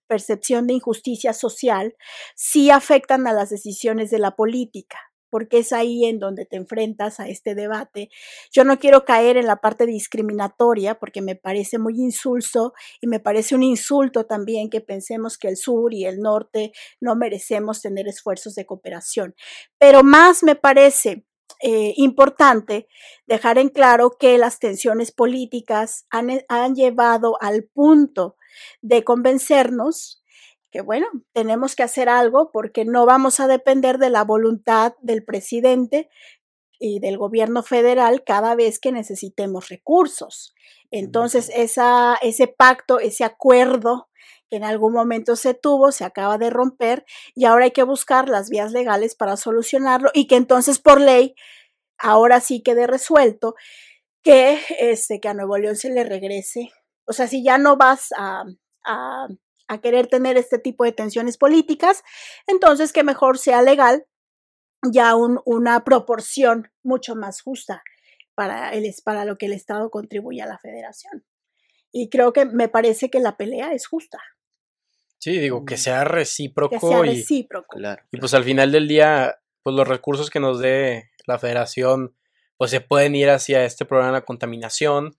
percepción 0.07 0.65
de 0.65 0.73
injusticia 0.73 1.33
social 1.33 1.95
sí 2.35 2.71
afectan 2.71 3.27
a 3.27 3.33
las 3.33 3.51
decisiones 3.51 4.09
de 4.09 4.17
la 4.17 4.35
política 4.35 5.08
porque 5.29 5.59
es 5.59 5.73
ahí 5.73 6.05
en 6.05 6.19
donde 6.19 6.45
te 6.45 6.57
enfrentas 6.57 7.19
a 7.19 7.27
este 7.27 7.55
debate. 7.55 8.09
Yo 8.51 8.63
no 8.63 8.79
quiero 8.79 9.05
caer 9.05 9.37
en 9.37 9.47
la 9.47 9.57
parte 9.57 9.85
discriminatoria 9.85 10.99
porque 10.99 11.21
me 11.21 11.35
parece 11.35 11.77
muy 11.77 11.95
insulso 11.99 12.73
y 13.01 13.07
me 13.07 13.19
parece 13.19 13.55
un 13.55 13.63
insulto 13.63 14.25
también 14.25 14.69
que 14.69 14.81
pensemos 14.81 15.37
que 15.37 15.47
el 15.47 15.57
sur 15.57 15.93
y 15.93 16.05
el 16.05 16.19
norte 16.19 16.71
no 16.99 17.15
merecemos 17.15 17.81
tener 17.81 18.07
esfuerzos 18.07 18.55
de 18.55 18.65
cooperación. 18.65 19.35
Pero 19.77 20.03
más 20.03 20.43
me 20.43 20.55
parece 20.55 21.25
eh, 21.61 21.93
importante 21.97 22.87
dejar 23.27 23.57
en 23.57 23.69
claro 23.69 24.15
que 24.17 24.37
las 24.37 24.59
tensiones 24.59 25.11
políticas 25.11 26.05
han, 26.09 26.41
han 26.47 26.75
llevado 26.75 27.37
al 27.41 27.63
punto 27.63 28.37
de 28.81 29.03
convencernos 29.03 30.23
que 30.71 30.81
bueno, 30.81 31.07
tenemos 31.33 31.75
que 31.75 31.83
hacer 31.83 32.09
algo 32.09 32.51
porque 32.51 32.85
no 32.85 33.05
vamos 33.05 33.39
a 33.39 33.47
depender 33.47 33.97
de 33.97 34.09
la 34.09 34.23
voluntad 34.23 34.93
del 35.01 35.23
presidente 35.23 36.09
y 36.79 36.99
del 36.99 37.17
gobierno 37.17 37.63
federal 37.63 38.23
cada 38.23 38.55
vez 38.55 38.79
que 38.79 38.91
necesitemos 38.91 39.69
recursos. 39.69 40.53
Entonces, 40.91 41.51
esa, 41.53 42.17
ese 42.21 42.47
pacto, 42.47 42.99
ese 42.99 43.23
acuerdo 43.23 44.09
que 44.49 44.57
en 44.57 44.63
algún 44.63 44.93
momento 44.93 45.35
se 45.35 45.53
tuvo, 45.53 45.91
se 45.91 46.05
acaba 46.05 46.37
de 46.37 46.49
romper 46.49 47.05
y 47.35 47.45
ahora 47.45 47.65
hay 47.65 47.71
que 47.71 47.83
buscar 47.83 48.29
las 48.29 48.49
vías 48.49 48.71
legales 48.71 49.15
para 49.15 49.37
solucionarlo 49.37 50.09
y 50.13 50.25
que 50.25 50.35
entonces 50.35 50.79
por 50.79 50.99
ley 50.99 51.35
ahora 51.99 52.39
sí 52.39 52.63
quede 52.63 52.87
resuelto 52.87 53.55
que, 54.23 54.59
este, 54.79 55.19
que 55.19 55.27
a 55.27 55.33
Nuevo 55.33 55.57
León 55.57 55.75
se 55.75 55.91
le 55.91 56.03
regrese. 56.03 56.71
O 57.05 57.13
sea, 57.13 57.27
si 57.27 57.43
ya 57.43 57.57
no 57.57 57.77
vas 57.77 58.09
a, 58.17 58.43
a, 58.85 59.27
a 59.69 59.79
querer 59.79 60.07
tener 60.07 60.35
este 60.35 60.59
tipo 60.59 60.83
de 60.83 60.91
tensiones 60.91 61.37
políticas, 61.37 62.03
entonces 62.47 62.91
que 62.91 63.03
mejor 63.03 63.37
sea 63.37 63.61
legal 63.61 64.05
ya 64.91 65.15
un, 65.15 65.39
una 65.45 65.83
proporción 65.83 66.71
mucho 66.83 67.15
más 67.15 67.41
justa 67.41 67.83
para, 68.35 68.71
el, 68.73 68.91
para 69.05 69.25
lo 69.25 69.37
que 69.37 69.45
el 69.45 69.53
Estado 69.53 69.89
contribuye 69.89 70.41
a 70.41 70.47
la 70.47 70.57
federación. 70.57 71.23
Y 71.91 72.09
creo 72.09 72.33
que 72.33 72.45
me 72.45 72.67
parece 72.67 73.09
que 73.09 73.19
la 73.19 73.37
pelea 73.37 73.73
es 73.73 73.87
justa. 73.87 74.19
Sí, 75.19 75.37
digo, 75.37 75.65
que 75.65 75.75
mm. 75.75 75.79
sea 75.79 76.03
recíproco. 76.03 76.75
Que 76.75 76.79
sea 76.79 77.01
recíproco. 77.01 77.79
Y, 77.79 77.85
y 78.11 78.19
pues 78.19 78.33
al 78.33 78.43
final 78.43 78.71
del 78.71 78.87
día, 78.87 79.39
pues 79.61 79.75
los 79.75 79.87
recursos 79.87 80.29
que 80.29 80.39
nos 80.39 80.59
dé 80.59 81.11
la 81.27 81.37
federación, 81.37 82.15
pues 82.57 82.71
se 82.71 82.81
pueden 82.81 83.15
ir 83.15 83.29
hacia 83.29 83.65
este 83.65 83.85
programa 83.85 84.19
de 84.19 84.25
contaminación, 84.25 85.17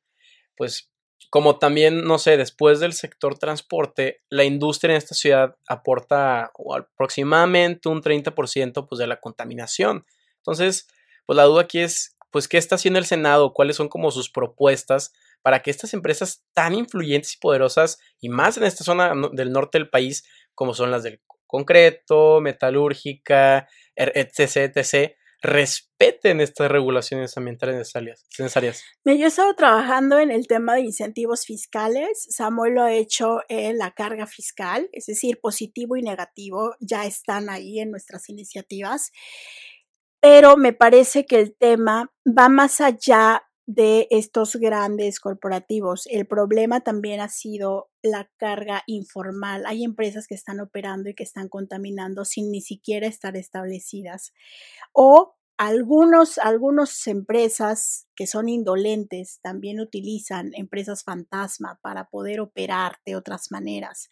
pues 0.57 0.90
como 1.31 1.59
también, 1.59 2.05
no 2.05 2.19
sé, 2.19 2.37
después 2.37 2.81
del 2.81 2.93
sector 2.93 3.39
transporte, 3.39 4.21
la 4.31 4.43
industria 4.45 4.93
en 4.93 4.99
esta 4.99 5.15
ciudad 5.15 5.57
aporta 5.69 6.51
aproximadamente 6.77 7.89
un 7.89 8.03
30% 8.03 8.87
pues, 8.89 8.99
de 8.99 9.07
la 9.07 9.21
contaminación. 9.21 10.05
Entonces, 10.39 10.89
pues 11.27 11.37
la 11.37 11.45
duda 11.45 11.63
aquí 11.63 11.79
es, 11.79 12.17
pues, 12.33 12.49
¿qué 12.49 12.59
está 12.59 12.75
haciendo 12.75 12.99
el 12.99 13.07
Senado? 13.07 13.53
¿Cuáles 13.53 13.77
son 13.77 13.89
como 13.89 14.11
sus 14.11 14.29
propuestas 14.29 15.13
para 15.43 15.63
que 15.63 15.71
estas 15.71 15.95
empresas 15.95 16.45
tan 16.53 16.75
influyentes 16.75 17.35
y 17.35 17.39
poderosas, 17.39 17.99
y 18.21 18.29
más 18.29 18.57
en 18.57 18.65
esta 18.65 18.85
zona 18.85 19.13
del 19.33 19.53
norte 19.53 19.79
del 19.79 19.89
país, 19.89 20.25
como 20.55 20.75
son 20.75 20.91
las 20.91 21.05
del 21.05 21.21
concreto, 21.47 22.41
metalúrgica, 22.41 23.69
etc., 23.95 24.75
etc., 24.75 25.15
respeten 25.43 26.41
estas 26.41 26.71
regulaciones 26.71 27.37
ambientales 27.37 27.77
necesarias. 27.77 28.85
Yo 29.05 29.13
he 29.13 29.25
estado 29.25 29.55
trabajando 29.55 30.19
en 30.19 30.31
el 30.31 30.47
tema 30.47 30.75
de 30.75 30.83
incentivos 30.83 31.47
fiscales. 31.47 32.27
Samuel 32.31 32.75
lo 32.75 32.83
ha 32.83 32.93
hecho 32.93 33.41
en 33.49 33.79
la 33.79 33.93
carga 33.93 34.27
fiscal, 34.27 34.89
es 34.93 35.07
decir, 35.07 35.41
positivo 35.41 35.97
y 35.97 36.03
negativo 36.03 36.75
ya 36.81 37.07
están 37.07 37.49
ahí 37.49 37.81
en 37.81 37.91
nuestras 37.91 38.29
iniciativas. 38.29 39.13
Pero 40.21 40.57
me 40.59 40.75
parece 40.75 41.25
que 41.25 41.41
el 41.41 41.57
tema 41.57 42.13
va 42.27 42.51
más 42.51 42.81
allá 42.81 43.43
de 43.73 44.09
estos 44.11 44.57
grandes 44.57 45.21
corporativos. 45.21 46.09
El 46.11 46.27
problema 46.27 46.81
también 46.81 47.21
ha 47.21 47.29
sido 47.29 47.89
la 48.03 48.29
carga 48.37 48.83
informal. 48.89 49.65
Hay 49.65 49.85
empresas 49.85 50.27
que 50.27 50.35
están 50.35 50.59
operando 50.59 51.09
y 51.09 51.15
que 51.15 51.23
están 51.23 51.49
contaminando 51.49 52.25
sin 52.25 52.51
ni 52.51 52.63
siquiera 52.63 53.07
estar 53.07 53.37
establecidas. 53.37 54.33
O 54.93 55.37
algunos, 55.57 56.39
algunas 56.39 57.07
empresas 57.07 58.09
que 58.17 58.27
son 58.27 58.49
indolentes 58.49 59.39
también 59.41 59.79
utilizan 59.79 60.51
empresas 60.55 61.05
fantasma 61.05 61.79
para 61.81 62.07
poder 62.07 62.41
operar 62.41 62.97
de 63.07 63.15
otras 63.15 63.53
maneras. 63.53 64.09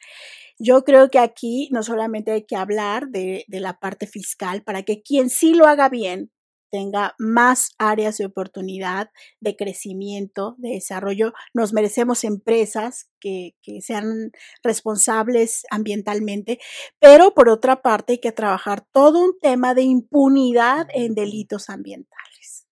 Yo 0.61 0.85
creo 0.85 1.11
que 1.11 1.19
aquí 1.19 1.69
no 1.73 1.83
solamente 1.83 2.31
hay 2.31 2.47
que 2.47 2.55
hablar 2.55 3.09
de, 3.09 3.45
de 3.49 3.59
la 3.59 3.81
parte 3.81 4.07
fiscal 4.07 4.63
para 4.63 4.85
que 4.85 5.03
quien 5.03 5.31
sí 5.31 5.55
lo 5.55 5.67
haga 5.67 5.89
bien 5.89 6.31
tenga 6.71 7.15
más 7.19 7.71
áreas 7.79 8.19
de 8.19 8.27
oportunidad, 8.27 9.11
de 9.41 9.57
crecimiento, 9.57 10.55
de 10.59 10.71
desarrollo. 10.71 11.33
Nos 11.55 11.73
merecemos 11.73 12.25
empresas 12.25 13.11
que, 13.21 13.55
sean 13.81 14.31
responsables 14.63 15.65
ambientalmente, 15.71 16.59
pero 16.99 17.35
por 17.35 17.49
otra 17.49 17.83
parte 17.83 18.15
hay 18.15 18.19
que 18.21 18.33
trabajar 18.33 18.85
todo 18.93 19.23
un 19.23 19.39
tema 19.41 19.75
de 19.75 19.83
impunidad 19.83 20.89
en 20.93 21.15
delitos 21.15 21.69
ambientales. 21.69 22.67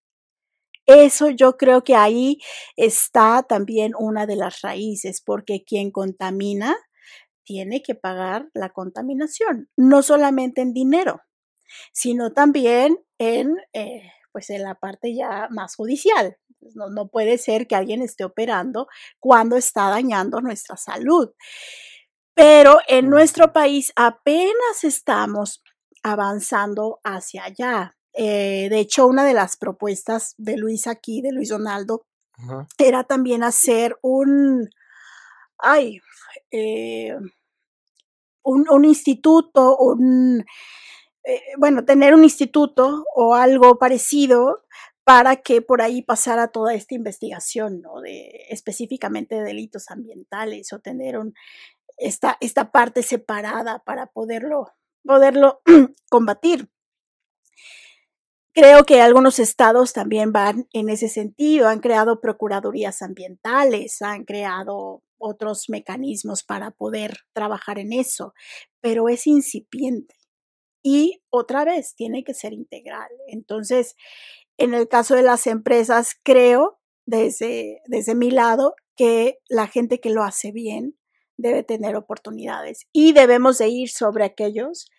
Eso 0.85 1.29
yo 1.29 1.57
creo 1.57 1.83
que 1.83 1.95
ahí 1.95 2.39
está 2.77 3.43
también 3.43 3.91
una 3.99 4.25
de 4.25 4.37
las 4.37 4.61
raíces, 4.61 5.21
porque 5.21 5.63
quien 5.65 5.91
contamina 5.91 6.77
tiene 7.43 7.81
que 7.81 7.95
pagar 7.95 8.49
la 8.53 8.69
contaminación, 8.69 9.69
no 9.77 10.01
solamente 10.01 10.61
en 10.61 10.73
dinero, 10.73 11.21
sino 11.93 12.33
también 12.33 12.97
en, 13.17 13.55
eh, 13.73 14.11
pues 14.31 14.49
en 14.49 14.63
la 14.63 14.75
parte 14.75 15.15
ya 15.15 15.47
más 15.49 15.75
judicial. 15.75 16.37
Pues, 16.59 16.75
no, 16.75 16.89
no 16.89 17.07
puede 17.09 17.37
ser 17.37 17.67
que 17.67 17.75
alguien 17.75 18.01
esté 18.01 18.23
operando 18.23 18.87
cuando 19.19 19.55
está 19.55 19.89
dañando 19.89 20.41
nuestra 20.41 20.77
salud. 20.77 21.31
Pero 22.33 22.77
en 22.87 23.09
nuestro 23.09 23.51
país 23.51 23.91
apenas 23.95 24.83
estamos 24.83 25.63
avanzando 26.03 26.99
hacia 27.03 27.45
allá. 27.45 27.95
Eh, 28.13 28.67
de 28.69 28.79
hecho, 28.79 29.07
una 29.07 29.23
de 29.23 29.33
las 29.33 29.57
propuestas 29.57 30.33
de 30.37 30.57
Luis 30.57 30.87
aquí, 30.87 31.21
de 31.21 31.31
Luis 31.31 31.49
Donaldo, 31.49 32.05
era 32.77 33.03
también 33.03 33.43
hacer 33.43 33.97
un, 34.03 34.69
ay, 35.57 35.99
eh, 36.51 37.15
un, 38.43 38.65
un, 38.69 38.85
instituto, 38.85 39.77
un, 39.77 40.45
eh, 41.27 41.41
bueno, 41.57 41.83
tener 41.83 42.15
un 42.15 42.23
instituto 42.23 43.03
o 43.13 43.35
algo 43.35 43.77
parecido 43.77 44.63
para 45.03 45.35
que 45.35 45.61
por 45.61 45.81
ahí 45.81 46.01
pasara 46.01 46.47
toda 46.47 46.73
esta 46.73 46.95
investigación, 46.95 47.81
¿no? 47.81 47.95
Específicamente 48.49 49.35
de 49.35 49.43
delitos 49.43 49.91
ambientales 49.91 50.71
o 50.71 50.79
tener 50.79 51.19
esta, 51.97 52.37
esta 52.39 52.71
parte 52.71 53.03
separada 53.03 53.83
para 53.83 54.07
poderlo, 54.07 54.71
poderlo 55.03 55.61
combatir. 56.09 56.69
Creo 58.53 58.85
que 58.85 59.01
algunos 59.01 59.39
estados 59.39 59.91
también 59.91 60.31
van 60.31 60.69
en 60.71 60.87
ese 60.87 61.09
sentido, 61.09 61.67
han 61.67 61.81
creado 61.81 62.21
procuradurías 62.21 63.01
ambientales, 63.01 64.01
han 64.01 64.23
creado 64.23 65.03
otros 65.17 65.65
mecanismos 65.67 66.43
para 66.43 66.71
poder 66.71 67.17
trabajar 67.33 67.79
en 67.79 67.91
eso, 67.91 68.33
pero 68.79 69.09
es 69.09 69.27
incipiente 69.27 70.15
y 70.83 71.21
otra 71.29 71.65
vez 71.65 71.95
tiene 71.95 72.23
que 72.23 72.33
ser 72.33 72.53
integral. 72.53 73.09
Entonces, 73.27 73.95
en 74.57 74.73
el 74.73 74.87
caso 74.87 75.15
de 75.15 75.21
las 75.21 75.47
empresas, 75.47 76.15
creo 76.23 76.79
desde, 77.05 77.81
desde 77.85 78.15
mi 78.15 78.31
lado 78.31 78.75
que 78.95 79.39
la 79.47 79.67
gente 79.67 79.99
que 79.99 80.09
lo 80.09 80.23
hace 80.23 80.51
bien 80.51 80.97
debe 81.37 81.63
tener 81.63 81.95
oportunidades 81.95 82.87
y 82.91 83.13
debemos 83.13 83.59
de 83.59 83.69
ir 83.69 83.89
sobre 83.89 84.25
aquellos 84.25 84.89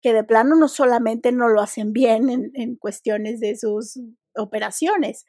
que 0.00 0.12
de 0.12 0.24
plano 0.24 0.56
no 0.56 0.68
solamente 0.68 1.32
no 1.32 1.48
lo 1.48 1.60
hacen 1.60 1.92
bien 1.92 2.30
en, 2.30 2.50
en 2.54 2.76
cuestiones 2.76 3.40
de 3.40 3.56
sus 3.56 3.98
operaciones, 4.34 5.26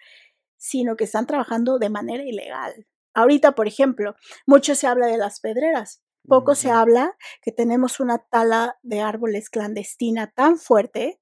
sino 0.57 0.95
que 0.95 1.05
están 1.05 1.25
trabajando 1.25 1.79
de 1.79 1.89
manera 1.89 2.23
ilegal. 2.23 2.85
Ahorita, 3.13 3.53
por 3.53 3.67
ejemplo, 3.67 4.15
mucho 4.45 4.75
se 4.75 4.87
habla 4.87 5.07
de 5.07 5.17
las 5.17 5.41
pedreras, 5.41 6.01
poco 6.27 6.55
se 6.55 6.71
habla 6.71 7.15
que 7.41 7.51
tenemos 7.51 7.99
una 7.99 8.19
tala 8.19 8.77
de 8.83 9.01
árboles 9.01 9.49
clandestina 9.49 10.31
tan 10.31 10.57
fuerte 10.57 11.19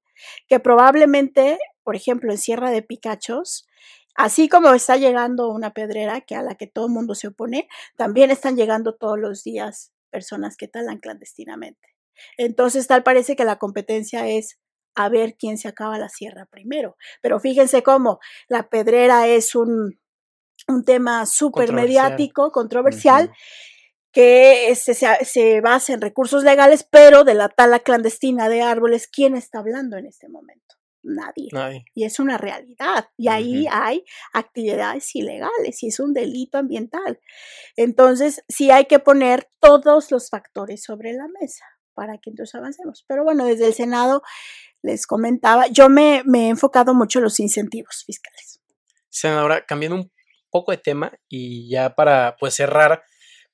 que 0.48 0.60
probablemente, 0.60 1.58
por 1.82 1.96
ejemplo, 1.96 2.30
en 2.32 2.38
Sierra 2.38 2.70
de 2.70 2.82
Picachos, 2.82 3.66
así 4.14 4.48
como 4.48 4.72
está 4.74 4.96
llegando 4.96 5.50
una 5.50 5.72
pedrera 5.72 6.20
que 6.20 6.34
a 6.34 6.42
la 6.42 6.54
que 6.54 6.66
todo 6.66 6.86
el 6.86 6.92
mundo 6.92 7.14
se 7.14 7.28
opone, 7.28 7.68
también 7.96 8.30
están 8.30 8.56
llegando 8.56 8.94
todos 8.94 9.18
los 9.18 9.42
días 9.42 9.92
personas 10.10 10.56
que 10.56 10.68
talan 10.68 10.98
clandestinamente. 10.98 11.88
Entonces, 12.36 12.86
tal 12.86 13.02
parece 13.02 13.36
que 13.36 13.44
la 13.44 13.56
competencia 13.56 14.28
es 14.28 14.58
a 14.94 15.08
ver 15.08 15.36
quién 15.38 15.56
se 15.56 15.68
acaba 15.68 15.98
la 15.98 16.08
sierra 16.08 16.46
primero. 16.46 16.96
Pero 17.22 17.40
fíjense 17.40 17.82
cómo 17.82 18.18
la 18.48 18.68
pedrera 18.68 19.26
es 19.28 19.54
un, 19.54 19.98
un 20.68 20.84
tema 20.84 21.26
súper 21.26 21.72
mediático, 21.72 22.52
controversial, 22.52 23.32
que 24.12 24.70
este, 24.70 24.94
se, 24.94 25.24
se, 25.24 25.60
basa 25.60 25.92
en 25.92 26.00
recursos 26.00 26.44
legales, 26.44 26.86
pero 26.88 27.24
de 27.24 27.34
la 27.34 27.48
tala 27.48 27.80
clandestina 27.80 28.48
de 28.48 28.62
árboles, 28.62 29.08
¿quién 29.08 29.36
está 29.36 29.60
hablando 29.60 29.96
en 29.96 30.06
este 30.06 30.28
momento? 30.28 30.76
Nadie. 31.02 31.84
Y 31.94 32.04
es 32.04 32.18
una 32.18 32.36
realidad. 32.36 33.08
Y 33.16 33.28
ahí 33.28 33.66
hay 33.70 34.04
actividades 34.32 35.14
ilegales 35.14 35.82
y 35.82 35.88
es 35.88 35.98
un 35.98 36.12
delito 36.12 36.58
ambiental. 36.58 37.18
Entonces, 37.76 38.44
sí 38.48 38.70
hay 38.70 38.84
que 38.84 38.98
poner 38.98 39.50
todos 39.60 40.10
los 40.10 40.28
factores 40.28 40.82
sobre 40.82 41.14
la 41.14 41.26
mesa 41.40 41.64
para 41.94 42.18
que 42.18 42.30
entonces 42.30 42.54
avancemos. 42.54 43.04
Pero 43.08 43.24
bueno, 43.24 43.46
desde 43.46 43.66
el 43.66 43.74
Senado 43.74 44.22
les 44.82 45.06
comentaba, 45.06 45.66
yo 45.68 45.88
me, 45.88 46.22
me 46.26 46.46
he 46.46 46.48
enfocado 46.50 46.94
mucho 46.94 47.18
en 47.18 47.24
los 47.24 47.40
incentivos 47.40 48.04
fiscales. 48.04 48.60
Senadora, 49.08 49.64
cambiando 49.66 49.96
un 49.96 50.12
poco 50.50 50.72
de 50.72 50.78
tema 50.78 51.12
y 51.28 51.70
ya 51.70 51.94
para 51.94 52.36
pues 52.38 52.54
cerrar, 52.54 53.02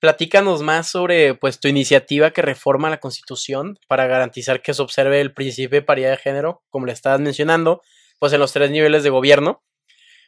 platícanos 0.00 0.62
más 0.62 0.88
sobre 0.88 1.34
pues 1.34 1.60
tu 1.60 1.68
iniciativa 1.68 2.30
que 2.30 2.42
reforma 2.42 2.90
la 2.90 3.00
Constitución 3.00 3.78
para 3.88 4.06
garantizar 4.06 4.62
que 4.62 4.74
se 4.74 4.82
observe 4.82 5.20
el 5.20 5.32
principio 5.32 5.80
de 5.80 5.86
paridad 5.86 6.10
de 6.10 6.16
género, 6.18 6.62
como 6.70 6.86
le 6.86 6.92
estabas 6.92 7.20
mencionando, 7.20 7.82
pues 8.18 8.32
en 8.32 8.40
los 8.40 8.52
tres 8.52 8.70
niveles 8.70 9.02
de 9.02 9.10
gobierno. 9.10 9.62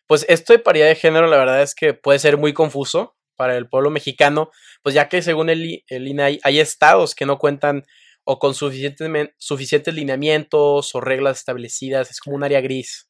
Pues 0.07 0.25
esto 0.29 0.53
de 0.53 0.59
paridad 0.59 0.87
de 0.87 0.95
género 0.95 1.27
la 1.27 1.37
verdad 1.37 1.63
es 1.63 1.75
que 1.75 1.95
puede 1.95 2.19
ser 2.19 2.39
muy 2.39 2.55
confuso 2.55 3.17
para 3.37 3.57
el 3.57 3.69
pueblo 3.69 3.91
mexicano, 3.91 4.51
pues 4.83 4.95
ya 4.95 5.09
que 5.09 5.23
según 5.23 5.51
el, 5.51 5.85
el 5.87 6.09
INAI 6.09 6.41
hay 6.43 6.61
estados 6.61 7.15
que 7.15 7.27
no 7.27 7.39
cuentan 7.39 7.85
o 8.25 8.39
con 8.39 8.55
suficientes, 8.55 9.09
suficientes 9.39 9.95
lineamientos 9.95 10.95
o 10.95 11.01
reglas 11.01 11.39
establecidas, 11.39 12.11
es 12.11 12.21
como 12.21 12.37
un 12.37 12.45
área 12.45 12.61
gris. 12.61 13.09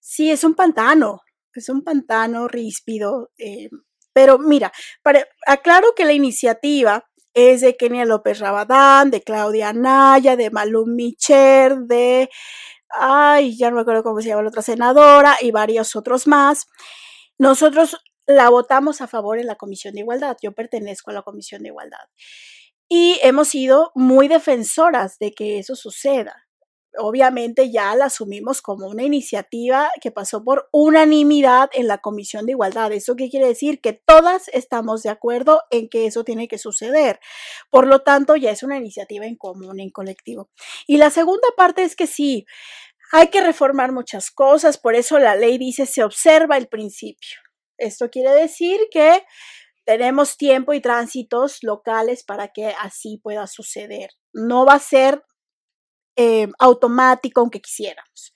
Sí, 0.00 0.30
es 0.30 0.44
un 0.44 0.54
pantano, 0.54 1.22
es 1.54 1.68
un 1.70 1.82
pantano 1.82 2.46
ríspido. 2.48 3.30
Eh, 3.38 3.70
pero 4.14 4.38
mira, 4.38 4.72
aclaro 5.46 5.94
que 5.94 6.06
la 6.06 6.14
iniciativa 6.14 7.04
es 7.34 7.60
de 7.60 7.76
Kenia 7.76 8.06
López 8.06 8.38
Rabadán, 8.38 9.10
de 9.10 9.20
Claudia 9.22 9.70
Anaya, 9.70 10.36
de 10.36 10.50
Malum 10.50 10.94
Micher, 10.94 11.76
de, 11.80 12.30
ay, 12.88 13.58
ya 13.58 13.68
no 13.68 13.76
me 13.76 13.82
acuerdo 13.82 14.04
cómo 14.04 14.20
se 14.20 14.28
llama 14.28 14.42
la 14.42 14.48
otra 14.48 14.62
senadora 14.62 15.36
y 15.40 15.50
varios 15.50 15.96
otros 15.96 16.26
más. 16.26 16.68
Nosotros 17.36 17.96
la 18.26 18.48
votamos 18.48 19.00
a 19.00 19.08
favor 19.08 19.38
en 19.38 19.46
la 19.48 19.56
Comisión 19.56 19.94
de 19.94 20.00
Igualdad. 20.00 20.36
Yo 20.40 20.52
pertenezco 20.52 21.10
a 21.10 21.14
la 21.14 21.22
Comisión 21.22 21.62
de 21.62 21.68
Igualdad. 21.70 22.06
Y 22.88 23.18
hemos 23.22 23.48
sido 23.48 23.90
muy 23.96 24.28
defensoras 24.28 25.18
de 25.18 25.32
que 25.32 25.58
eso 25.58 25.74
suceda. 25.74 26.43
Obviamente 26.98 27.70
ya 27.70 27.94
la 27.94 28.06
asumimos 28.06 28.62
como 28.62 28.86
una 28.86 29.02
iniciativa 29.02 29.90
que 30.00 30.10
pasó 30.10 30.44
por 30.44 30.68
unanimidad 30.72 31.70
en 31.72 31.88
la 31.88 31.98
Comisión 31.98 32.46
de 32.46 32.52
Igualdad. 32.52 32.92
¿Eso 32.92 33.16
qué 33.16 33.28
quiere 33.28 33.46
decir? 33.46 33.80
Que 33.80 33.92
todas 33.92 34.48
estamos 34.48 35.02
de 35.02 35.10
acuerdo 35.10 35.62
en 35.70 35.88
que 35.88 36.06
eso 36.06 36.24
tiene 36.24 36.48
que 36.48 36.58
suceder. 36.58 37.20
Por 37.70 37.86
lo 37.86 38.02
tanto, 38.02 38.36
ya 38.36 38.50
es 38.50 38.62
una 38.62 38.78
iniciativa 38.78 39.26
en 39.26 39.36
común, 39.36 39.80
en 39.80 39.90
colectivo. 39.90 40.50
Y 40.86 40.98
la 40.98 41.10
segunda 41.10 41.48
parte 41.56 41.82
es 41.82 41.96
que 41.96 42.06
sí, 42.06 42.46
hay 43.12 43.28
que 43.28 43.40
reformar 43.40 43.92
muchas 43.92 44.30
cosas, 44.30 44.78
por 44.78 44.94
eso 44.94 45.18
la 45.18 45.36
ley 45.36 45.58
dice 45.58 45.86
se 45.86 46.02
observa 46.02 46.56
el 46.56 46.68
principio. 46.68 47.38
Esto 47.78 48.10
quiere 48.10 48.30
decir 48.30 48.80
que 48.90 49.24
tenemos 49.84 50.36
tiempo 50.36 50.72
y 50.72 50.80
tránsitos 50.80 51.58
locales 51.62 52.24
para 52.24 52.48
que 52.48 52.74
así 52.80 53.20
pueda 53.22 53.46
suceder. 53.46 54.10
No 54.32 54.64
va 54.64 54.74
a 54.74 54.80
ser 54.80 55.22
eh, 56.16 56.48
automático 56.58 57.40
aunque 57.40 57.60
quisiéramos. 57.60 58.32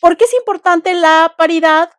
¿Por 0.00 0.16
qué 0.16 0.24
es 0.24 0.34
importante 0.34 0.94
la 0.94 1.34
paridad? 1.36 1.90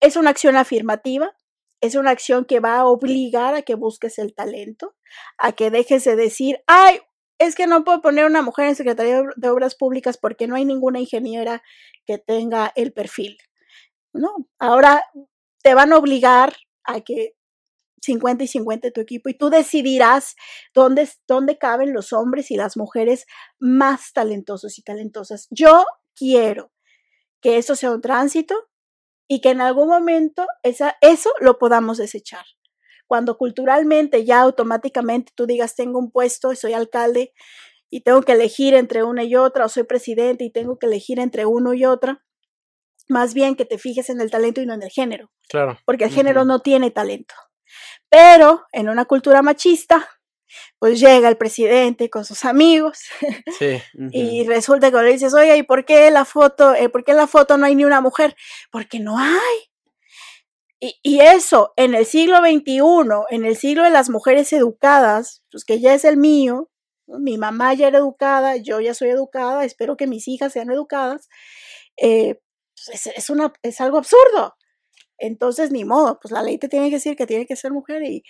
Es 0.00 0.16
una 0.16 0.30
acción 0.30 0.56
afirmativa, 0.56 1.34
es 1.80 1.94
una 1.94 2.10
acción 2.10 2.44
que 2.44 2.60
va 2.60 2.78
a 2.78 2.86
obligar 2.86 3.54
a 3.54 3.62
que 3.62 3.74
busques 3.74 4.18
el 4.18 4.34
talento, 4.34 4.94
a 5.38 5.52
que 5.52 5.70
dejes 5.70 6.04
de 6.04 6.16
decir, 6.16 6.62
ay, 6.66 7.00
es 7.38 7.54
que 7.54 7.66
no 7.66 7.84
puedo 7.84 8.00
poner 8.00 8.24
una 8.24 8.42
mujer 8.42 8.68
en 8.68 8.76
Secretaría 8.76 9.22
de 9.36 9.48
Obras 9.50 9.74
Públicas 9.74 10.16
porque 10.16 10.46
no 10.46 10.54
hay 10.54 10.64
ninguna 10.64 11.00
ingeniera 11.00 11.62
que 12.06 12.18
tenga 12.18 12.72
el 12.76 12.92
perfil. 12.92 13.36
No, 14.12 14.48
ahora 14.58 15.04
te 15.62 15.74
van 15.74 15.92
a 15.92 15.98
obligar 15.98 16.54
a 16.84 17.00
que 17.00 17.34
50 18.02 18.44
y 18.44 18.46
50 18.48 18.90
tu 18.90 19.00
equipo 19.00 19.28
y 19.28 19.34
tú 19.34 19.48
decidirás 19.48 20.34
dónde, 20.74 21.08
dónde 21.26 21.56
caben 21.56 21.92
los 21.92 22.12
hombres 22.12 22.50
y 22.50 22.56
las 22.56 22.76
mujeres 22.76 23.26
más 23.58 24.12
talentosos 24.12 24.78
y 24.78 24.82
talentosas. 24.82 25.46
Yo 25.50 25.86
quiero 26.14 26.72
que 27.40 27.56
eso 27.58 27.74
sea 27.74 27.92
un 27.92 28.00
tránsito 28.00 28.54
y 29.28 29.40
que 29.40 29.50
en 29.50 29.60
algún 29.60 29.88
momento 29.88 30.46
esa, 30.62 30.96
eso 31.00 31.30
lo 31.40 31.58
podamos 31.58 31.98
desechar. 31.98 32.44
Cuando 33.06 33.36
culturalmente 33.36 34.24
ya 34.24 34.40
automáticamente 34.40 35.32
tú 35.34 35.46
digas, 35.46 35.74
tengo 35.74 35.98
un 35.98 36.10
puesto 36.10 36.52
y 36.52 36.56
soy 36.56 36.72
alcalde 36.72 37.32
y 37.90 38.00
tengo 38.00 38.22
que 38.22 38.32
elegir 38.32 38.74
entre 38.74 39.04
una 39.04 39.22
y 39.22 39.36
otra, 39.36 39.66
o 39.66 39.68
soy 39.68 39.82
presidente 39.84 40.44
y 40.44 40.50
tengo 40.50 40.78
que 40.78 40.86
elegir 40.86 41.18
entre 41.18 41.44
uno 41.44 41.74
y 41.74 41.84
otra, 41.84 42.24
más 43.08 43.34
bien 43.34 43.54
que 43.54 43.66
te 43.66 43.76
fijes 43.76 44.08
en 44.08 44.20
el 44.20 44.30
talento 44.30 44.62
y 44.62 44.66
no 44.66 44.72
en 44.72 44.82
el 44.82 44.90
género. 44.90 45.30
Claro. 45.48 45.78
Porque 45.84 46.04
el 46.04 46.10
género 46.10 46.46
no 46.46 46.60
tiene 46.60 46.90
talento. 46.90 47.34
Pero 48.12 48.66
en 48.72 48.90
una 48.90 49.06
cultura 49.06 49.40
machista, 49.40 50.06
pues 50.78 51.00
llega 51.00 51.30
el 51.30 51.38
presidente 51.38 52.10
con 52.10 52.26
sus 52.26 52.44
amigos 52.44 52.98
sí. 53.58 53.80
y 54.10 54.46
resulta 54.46 54.90
que 54.90 54.98
le 54.98 55.12
dices, 55.12 55.32
oye, 55.32 55.56
¿y 55.56 55.62
por 55.62 55.86
qué 55.86 56.10
la 56.10 56.26
foto, 56.26 56.74
eh, 56.74 56.90
por 56.90 57.04
qué 57.04 57.12
en 57.12 57.16
la 57.16 57.26
foto 57.26 57.56
no 57.56 57.64
hay 57.64 57.74
ni 57.74 57.86
una 57.86 58.02
mujer? 58.02 58.36
Porque 58.70 59.00
no 59.00 59.18
hay. 59.18 59.70
Y, 60.78 61.00
y, 61.02 61.20
eso, 61.20 61.72
en 61.76 61.94
el 61.94 62.04
siglo 62.04 62.40
XXI, 62.40 62.80
en 63.30 63.46
el 63.46 63.56
siglo 63.56 63.82
de 63.84 63.90
las 63.90 64.10
mujeres 64.10 64.52
educadas, 64.52 65.42
pues 65.50 65.64
que 65.64 65.80
ya 65.80 65.94
es 65.94 66.04
el 66.04 66.18
mío, 66.18 66.68
mi 67.06 67.38
mamá 67.38 67.72
ya 67.72 67.86
era 67.86 67.96
educada, 67.96 68.56
yo 68.56 68.78
ya 68.80 68.92
soy 68.92 69.08
educada, 69.08 69.64
espero 69.64 69.96
que 69.96 70.06
mis 70.06 70.28
hijas 70.28 70.52
sean 70.52 70.70
educadas, 70.70 71.30
eh, 71.96 72.40
pues 72.74 73.06
es, 73.06 73.16
es, 73.16 73.30
una, 73.30 73.54
es 73.62 73.80
algo 73.80 73.96
absurdo. 73.96 74.54
Entonces, 75.24 75.70
ni 75.70 75.84
modo, 75.84 76.18
pues 76.20 76.32
la 76.32 76.42
ley 76.42 76.58
te 76.58 76.68
tiene 76.68 76.88
que 76.90 76.96
decir 76.96 77.14
que 77.14 77.28
tiene 77.28 77.46
que 77.46 77.54
ser 77.54 77.70
mujer 77.70 78.02
y, 78.02 78.24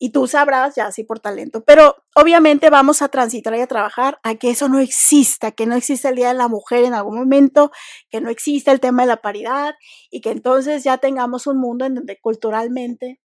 y 0.00 0.10
tú 0.10 0.26
sabrás 0.26 0.74
ya 0.74 0.86
así 0.86 1.04
por 1.04 1.20
talento. 1.20 1.62
Pero 1.64 2.04
obviamente 2.16 2.68
vamos 2.68 3.00
a 3.00 3.08
transitar 3.08 3.54
y 3.54 3.60
a 3.60 3.68
trabajar 3.68 4.18
a 4.24 4.34
que 4.34 4.50
eso 4.50 4.68
no 4.68 4.80
exista, 4.80 5.52
que 5.52 5.66
no 5.66 5.76
exista 5.76 6.08
el 6.08 6.16
Día 6.16 6.28
de 6.28 6.34
la 6.34 6.48
Mujer 6.48 6.82
en 6.82 6.94
algún 6.94 7.16
momento, 7.16 7.70
que 8.10 8.20
no 8.20 8.28
exista 8.28 8.72
el 8.72 8.80
tema 8.80 9.04
de 9.04 9.08
la 9.10 9.22
paridad 9.22 9.74
y 10.10 10.20
que 10.20 10.30
entonces 10.30 10.82
ya 10.82 10.98
tengamos 10.98 11.46
un 11.46 11.60
mundo 11.60 11.84
en 11.84 11.94
donde 11.94 12.18
culturalmente 12.18 13.20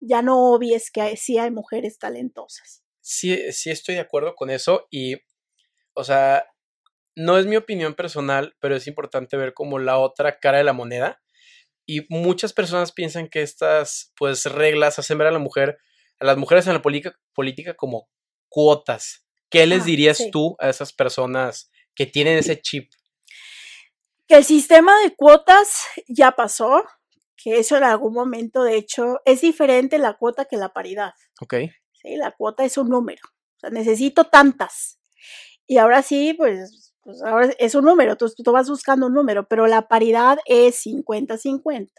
ya 0.00 0.20
no 0.20 0.52
obvies 0.52 0.90
que 0.90 1.16
sí 1.16 1.38
hay 1.38 1.50
mujeres 1.50 1.98
talentosas. 1.98 2.84
Sí, 3.00 3.50
sí 3.50 3.70
estoy 3.70 3.94
de 3.94 4.02
acuerdo 4.02 4.34
con 4.34 4.50
eso 4.50 4.88
y, 4.90 5.16
o 5.94 6.04
sea, 6.04 6.44
no 7.16 7.38
es 7.38 7.46
mi 7.46 7.56
opinión 7.56 7.94
personal, 7.94 8.54
pero 8.60 8.76
es 8.76 8.86
importante 8.86 9.38
ver 9.38 9.54
como 9.54 9.78
la 9.78 9.96
otra 9.96 10.38
cara 10.38 10.58
de 10.58 10.64
la 10.64 10.74
moneda 10.74 11.22
y 11.86 12.06
muchas 12.08 12.52
personas 12.52 12.92
piensan 12.92 13.28
que 13.28 13.42
estas 13.42 14.12
pues 14.16 14.46
reglas 14.46 14.98
hacen 14.98 15.18
ver 15.18 15.28
a 15.28 15.32
la 15.32 15.38
mujer, 15.38 15.78
a 16.18 16.24
las 16.24 16.36
mujeres 16.36 16.66
en 16.66 16.74
la 16.74 16.82
política, 16.82 17.18
política 17.34 17.74
como 17.74 18.08
cuotas. 18.48 19.26
¿Qué 19.50 19.66
les 19.66 19.82
ah, 19.82 19.86
dirías 19.86 20.18
sí. 20.18 20.30
tú 20.30 20.56
a 20.60 20.68
esas 20.68 20.92
personas 20.92 21.70
que 21.94 22.06
tienen 22.06 22.38
ese 22.38 22.60
chip? 22.60 22.90
Que 24.26 24.36
el 24.36 24.44
sistema 24.44 24.98
de 25.00 25.14
cuotas 25.14 25.84
ya 26.08 26.32
pasó, 26.32 26.84
que 27.36 27.58
eso 27.58 27.76
en 27.76 27.84
algún 27.84 28.14
momento, 28.14 28.62
de 28.62 28.76
hecho, 28.76 29.20
es 29.24 29.40
diferente 29.40 29.98
la 29.98 30.14
cuota 30.14 30.46
que 30.46 30.56
la 30.56 30.72
paridad. 30.72 31.12
Ok. 31.40 31.54
Sí, 31.92 32.16
la 32.16 32.30
cuota 32.30 32.64
es 32.64 32.78
un 32.78 32.88
número. 32.88 33.22
O 33.56 33.60
sea, 33.60 33.70
necesito 33.70 34.24
tantas. 34.24 35.00
Y 35.66 35.78
ahora 35.78 36.02
sí, 36.02 36.34
pues 36.34 36.91
pues 37.02 37.22
ahora 37.22 37.50
es 37.58 37.74
un 37.74 37.84
número, 37.84 38.16
tú, 38.16 38.32
tú 38.44 38.52
vas 38.52 38.68
buscando 38.68 39.06
un 39.06 39.14
número, 39.14 39.46
pero 39.48 39.66
la 39.66 39.88
paridad 39.88 40.38
es 40.46 40.76
50-50. 40.76 41.92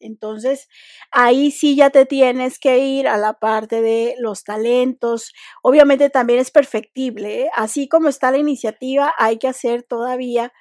Entonces, 0.00 0.68
ahí 1.10 1.50
sí 1.50 1.74
ya 1.76 1.90
te 1.90 2.04
tienes 2.06 2.58
que 2.58 2.78
ir 2.78 3.08
a 3.08 3.16
la 3.16 3.34
parte 3.34 3.80
de 3.82 4.14
los 4.18 4.44
talentos. 4.44 5.32
Obviamente 5.62 6.10
también 6.10 6.38
es 6.38 6.50
perfectible. 6.50 7.42
¿eh? 7.42 7.50
Así 7.54 7.88
como 7.88 8.08
está 8.08 8.30
la 8.30 8.38
iniciativa, 8.38 9.12
hay 9.18 9.38
que 9.38 9.48
hacer 9.48 9.82
todavía 9.84 10.52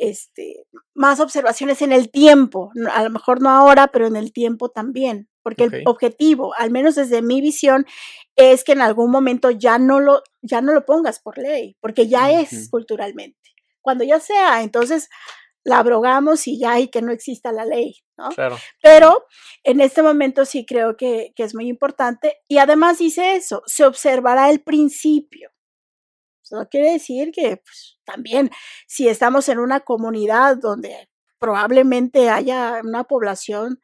este, 0.00 0.66
más 0.94 1.20
observaciones 1.20 1.82
en 1.82 1.92
el 1.92 2.10
tiempo. 2.10 2.72
A 2.92 3.04
lo 3.04 3.10
mejor 3.10 3.40
no 3.42 3.50
ahora, 3.50 3.88
pero 3.88 4.06
en 4.06 4.16
el 4.16 4.32
tiempo 4.32 4.70
también. 4.70 5.28
Porque 5.42 5.64
el 5.64 5.82
objetivo, 5.86 6.52
al 6.58 6.70
menos 6.70 6.96
desde 6.96 7.22
mi 7.22 7.40
visión, 7.40 7.86
es 8.36 8.62
que 8.62 8.72
en 8.72 8.82
algún 8.82 9.10
momento 9.10 9.50
ya 9.50 9.78
no 9.78 10.00
lo, 10.00 10.22
ya 10.42 10.60
no 10.60 10.74
lo 10.74 10.84
pongas 10.84 11.18
por 11.18 11.38
ley, 11.38 11.76
porque 11.80 12.08
ya 12.08 12.30
es 12.30 12.68
culturalmente. 12.70 13.38
Cuando 13.80 14.04
ya 14.04 14.20
sea, 14.20 14.62
entonces 14.62 15.08
la 15.64 15.78
abrogamos 15.78 16.46
y 16.46 16.58
ya 16.58 16.72
hay 16.72 16.88
que 16.88 17.02
no 17.02 17.12
exista 17.12 17.52
la 17.52 17.64
ley, 17.64 17.96
¿no? 18.16 18.28
Claro. 18.30 18.58
Pero 18.82 19.26
en 19.62 19.80
este 19.80 20.02
momento 20.02 20.44
sí 20.44 20.64
creo 20.66 20.96
que, 20.96 21.32
es 21.36 21.54
muy 21.54 21.68
importante 21.68 22.38
y 22.48 22.58
además 22.58 22.98
dice 22.98 23.34
eso, 23.34 23.62
se 23.66 23.84
observará 23.84 24.50
el 24.50 24.60
principio. 24.60 25.49
Eso 26.50 26.68
quiere 26.68 26.92
decir 26.92 27.30
que 27.32 27.58
pues, 27.58 27.98
también 28.04 28.50
si 28.86 29.08
estamos 29.08 29.48
en 29.48 29.58
una 29.58 29.80
comunidad 29.80 30.56
donde 30.56 31.08
probablemente 31.38 32.28
haya 32.28 32.80
una 32.84 33.04
población, 33.04 33.80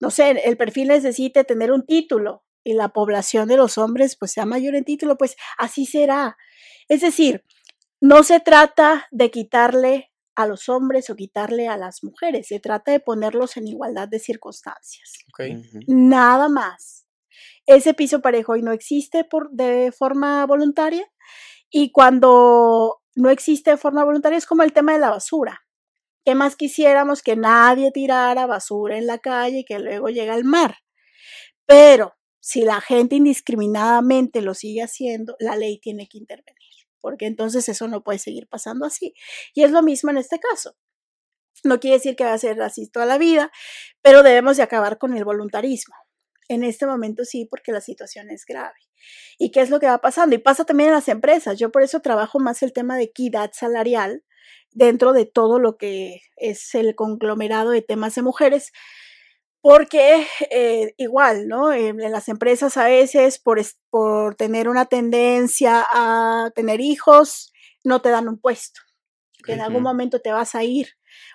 no 0.00 0.10
sé, 0.10 0.30
el 0.30 0.56
perfil 0.56 0.88
necesite 0.88 1.44
tener 1.44 1.72
un 1.72 1.84
título 1.86 2.44
y 2.62 2.74
la 2.74 2.90
población 2.90 3.48
de 3.48 3.56
los 3.56 3.78
hombres 3.78 4.16
pues 4.16 4.32
sea 4.32 4.46
mayor 4.46 4.74
en 4.74 4.84
título, 4.84 5.16
pues 5.16 5.36
así 5.58 5.86
será. 5.86 6.36
Es 6.88 7.00
decir, 7.00 7.44
no 8.00 8.22
se 8.22 8.40
trata 8.40 9.08
de 9.10 9.30
quitarle 9.30 10.10
a 10.36 10.46
los 10.46 10.68
hombres 10.68 11.10
o 11.10 11.16
quitarle 11.16 11.68
a 11.68 11.76
las 11.76 12.02
mujeres, 12.02 12.48
se 12.48 12.60
trata 12.60 12.92
de 12.92 13.00
ponerlos 13.00 13.56
en 13.56 13.66
igualdad 13.66 14.08
de 14.08 14.18
circunstancias. 14.18 15.18
Nada 15.86 16.48
más. 16.48 17.06
Ese 17.66 17.94
piso 17.94 18.20
parejo 18.20 18.52
hoy 18.52 18.62
no 18.62 18.72
existe 18.72 19.24
por, 19.24 19.50
de 19.50 19.92
forma 19.92 20.44
voluntaria 20.46 21.06
y 21.70 21.92
cuando 21.92 23.00
no 23.14 23.30
existe 23.30 23.70
de 23.70 23.76
forma 23.76 24.04
voluntaria 24.04 24.38
es 24.38 24.46
como 24.46 24.62
el 24.62 24.72
tema 24.72 24.92
de 24.92 24.98
la 24.98 25.10
basura. 25.10 25.60
¿Qué 26.24 26.34
más 26.34 26.56
quisiéramos 26.56 27.22
que 27.22 27.36
nadie 27.36 27.92
tirara 27.92 28.46
basura 28.46 28.98
en 28.98 29.06
la 29.06 29.18
calle 29.18 29.60
y 29.60 29.64
que 29.64 29.78
luego 29.78 30.08
llegue 30.08 30.30
al 30.30 30.44
mar? 30.44 30.76
Pero 31.66 32.14
si 32.40 32.62
la 32.62 32.80
gente 32.80 33.16
indiscriminadamente 33.16 34.42
lo 34.42 34.54
sigue 34.54 34.82
haciendo, 34.82 35.36
la 35.38 35.56
ley 35.56 35.78
tiene 35.78 36.08
que 36.08 36.18
intervenir 36.18 36.70
porque 37.00 37.26
entonces 37.26 37.68
eso 37.68 37.88
no 37.88 38.02
puede 38.02 38.18
seguir 38.18 38.46
pasando 38.48 38.86
así. 38.86 39.14
Y 39.54 39.64
es 39.64 39.70
lo 39.70 39.82
mismo 39.82 40.10
en 40.10 40.18
este 40.18 40.38
caso. 40.38 40.76
No 41.64 41.80
quiere 41.80 41.96
decir 41.96 42.16
que 42.16 42.24
va 42.24 42.32
a 42.32 42.38
ser 42.38 42.60
así 42.62 42.88
toda 42.88 43.06
la 43.06 43.18
vida, 43.18 43.50
pero 44.02 44.22
debemos 44.22 44.56
de 44.56 44.62
acabar 44.62 44.98
con 44.98 45.16
el 45.16 45.24
voluntarismo. 45.24 45.94
En 46.48 46.64
este 46.64 46.86
momento 46.86 47.24
sí, 47.24 47.46
porque 47.46 47.72
la 47.72 47.80
situación 47.80 48.30
es 48.30 48.44
grave. 48.46 48.78
¿Y 49.38 49.50
qué 49.50 49.60
es 49.60 49.70
lo 49.70 49.80
que 49.80 49.86
va 49.86 49.98
pasando? 49.98 50.34
Y 50.34 50.38
pasa 50.38 50.64
también 50.64 50.90
en 50.90 50.94
las 50.94 51.08
empresas. 51.08 51.58
Yo 51.58 51.70
por 51.70 51.82
eso 51.82 52.00
trabajo 52.00 52.38
más 52.38 52.62
el 52.62 52.72
tema 52.72 52.96
de 52.96 53.04
equidad 53.04 53.50
salarial 53.52 54.24
dentro 54.72 55.12
de 55.12 55.26
todo 55.26 55.58
lo 55.58 55.76
que 55.76 56.20
es 56.36 56.74
el 56.74 56.94
conglomerado 56.94 57.70
de 57.70 57.82
temas 57.82 58.14
de 58.14 58.22
mujeres, 58.22 58.72
porque 59.60 60.26
eh, 60.50 60.94
igual, 60.96 61.48
¿no? 61.48 61.72
En, 61.72 61.98
las 61.98 62.28
empresas 62.28 62.76
a 62.76 62.86
veces 62.86 63.38
por, 63.38 63.60
por 63.90 64.34
tener 64.36 64.68
una 64.68 64.86
tendencia 64.86 65.86
a 65.92 66.50
tener 66.54 66.80
hijos, 66.80 67.52
no 67.84 68.00
te 68.00 68.10
dan 68.10 68.28
un 68.28 68.38
puesto. 68.38 68.80
Que 69.44 69.54
en 69.54 69.62
algún 69.62 69.82
momento 69.82 70.20
te 70.20 70.32
vas 70.32 70.54
a 70.54 70.64
ir 70.64 70.88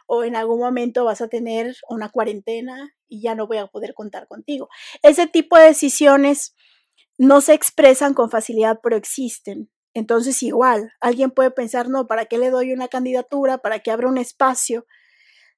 o 0.06 0.24
en 0.24 0.36
algún 0.36 0.60
momento 0.60 1.06
vas 1.06 1.22
a 1.22 1.28
tener 1.28 1.76
una 1.90 2.10
cuarentena 2.10 2.96
y 3.08 3.22
ya 3.22 3.36
no 3.36 3.48
voy 3.48 3.58
a 3.58 3.68
poder 3.68 3.94
contar 3.94 4.28
contigo. 4.28 4.70
Ese 5.02 5.28
tipo 5.28 5.58
de 5.58 5.66
decisiones 5.66 6.56
no 7.18 7.42
se 7.42 7.54
expresan 7.54 8.14
con 8.14 8.30
facilidad, 8.30 8.80
pero 8.84 8.96
existen. 8.96 9.70
Entonces, 9.94 10.44
igual, 10.44 10.92
alguien 11.00 11.32
puede 11.32 11.52
pensar, 11.52 11.90
no, 11.90 12.08
¿para 12.08 12.26
qué 12.26 12.38
le 12.38 12.50
doy 12.50 12.74
una 12.74 12.90
candidatura? 12.90 13.60
¿Para 13.60 13.80
qué 13.80 13.92
abra 13.92 14.10
un 14.10 14.18
espacio? 14.18 14.86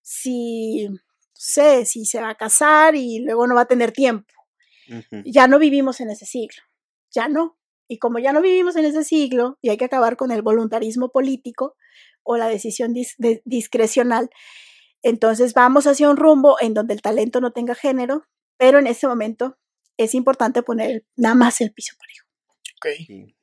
Si 0.02 0.88
sé 1.34 1.86
si 1.86 2.06
se 2.06 2.22
va 2.22 2.30
a 2.30 2.36
casar 2.36 2.96
y 2.96 3.20
luego 3.20 3.48
no 3.48 3.56
va 3.56 3.62
a 3.62 3.68
tener 3.68 3.92
tiempo. 3.92 4.34
Ya 5.26 5.48
no 5.48 5.60
vivimos 5.60 6.00
en 6.00 6.10
ese 6.10 6.26
siglo, 6.26 6.62
ya 7.12 7.28
no. 7.28 7.58
Y 7.90 8.00
como 8.00 8.20
ya 8.20 8.32
no 8.34 8.42
vivimos 8.42 8.76
en 8.76 8.86
ese 8.86 9.04
siglo 9.04 9.58
y 9.62 9.70
hay 9.70 9.78
que 9.78 9.86
acabar 9.86 10.18
con 10.18 10.32
el 10.32 10.42
voluntarismo 10.42 11.10
político 11.10 11.76
o 12.24 12.38
la 12.38 12.48
decisión 12.48 12.94
discrecional, 12.94 14.30
entonces 15.02 15.54
vamos 15.54 15.88
hacia 15.88 16.10
un 16.10 16.18
rumbo 16.18 16.58
en 16.60 16.74
donde 16.74 16.94
el 16.94 17.02
talento 17.02 17.42
no 17.42 17.52
tenga 17.52 17.76
género, 17.76 18.26
pero 18.58 18.80
en 18.80 18.88
ese 18.88 19.08
momento 19.08 19.58
es 19.98 20.14
importante 20.14 20.64
poner 20.64 21.04
nada 21.16 21.36
más 21.36 21.62
el 21.62 21.72
piso 21.72 21.96
parejo. 21.98 22.26
Ok. 22.78 23.34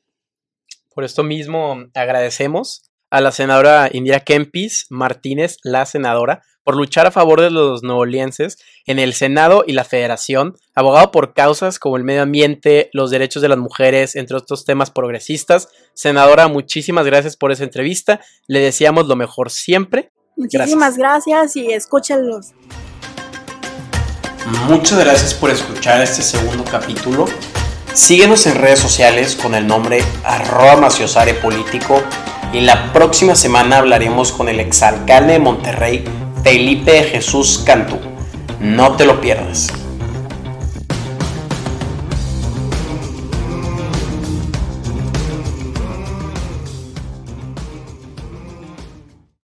Por 0.94 1.04
esto 1.04 1.24
mismo 1.24 1.86
agradecemos 1.94 2.82
a 3.10 3.20
la 3.20 3.32
senadora 3.32 3.90
Indira 3.92 4.20
Kempis 4.20 4.86
Martínez, 4.90 5.58
la 5.62 5.86
senadora, 5.86 6.42
por 6.64 6.76
luchar 6.76 7.06
a 7.06 7.10
favor 7.10 7.40
de 7.40 7.50
los 7.50 7.82
nuevolienses 7.82 8.58
en 8.86 8.98
el 8.98 9.12
Senado 9.12 9.64
y 9.66 9.72
la 9.72 9.84
Federación, 9.84 10.56
abogado 10.74 11.12
por 11.12 11.34
causas 11.34 11.78
como 11.78 11.96
el 11.96 12.04
medio 12.04 12.22
ambiente, 12.22 12.90
los 12.92 13.10
derechos 13.10 13.42
de 13.42 13.48
las 13.48 13.58
mujeres, 13.58 14.16
entre 14.16 14.36
otros 14.36 14.64
temas 14.64 14.90
progresistas. 14.90 15.68
Senadora, 15.92 16.48
muchísimas 16.48 17.06
gracias 17.06 17.36
por 17.36 17.52
esa 17.52 17.64
entrevista. 17.64 18.20
Le 18.46 18.60
deseamos 18.60 19.06
lo 19.06 19.14
mejor 19.14 19.50
siempre. 19.50 20.10
Muchísimas 20.36 20.96
gracias, 20.96 21.54
y 21.56 21.72
escúchenlos. 21.72 22.52
Muchas 24.46 24.98
gracias 24.98 25.32
por 25.32 25.50
escuchar 25.50 26.02
este 26.02 26.20
segundo 26.20 26.64
capítulo. 26.64 27.24
Síguenos 27.94 28.46
en 28.46 28.56
redes 28.56 28.78
sociales 28.78 29.36
con 29.36 29.54
el 29.54 29.66
nombre 29.66 30.04
arroba 30.22 30.76
maciosare 30.76 31.32
político 31.32 32.02
y 32.52 32.60
la 32.60 32.92
próxima 32.92 33.36
semana 33.36 33.78
hablaremos 33.78 34.32
con 34.32 34.50
el 34.50 34.60
exalcalde 34.60 35.34
de 35.34 35.38
Monterrey, 35.38 36.04
Felipe 36.42 37.04
Jesús 37.04 37.62
Cantú. 37.64 37.98
No 38.60 38.96
te 38.96 39.06
lo 39.06 39.18
pierdas. 39.22 39.68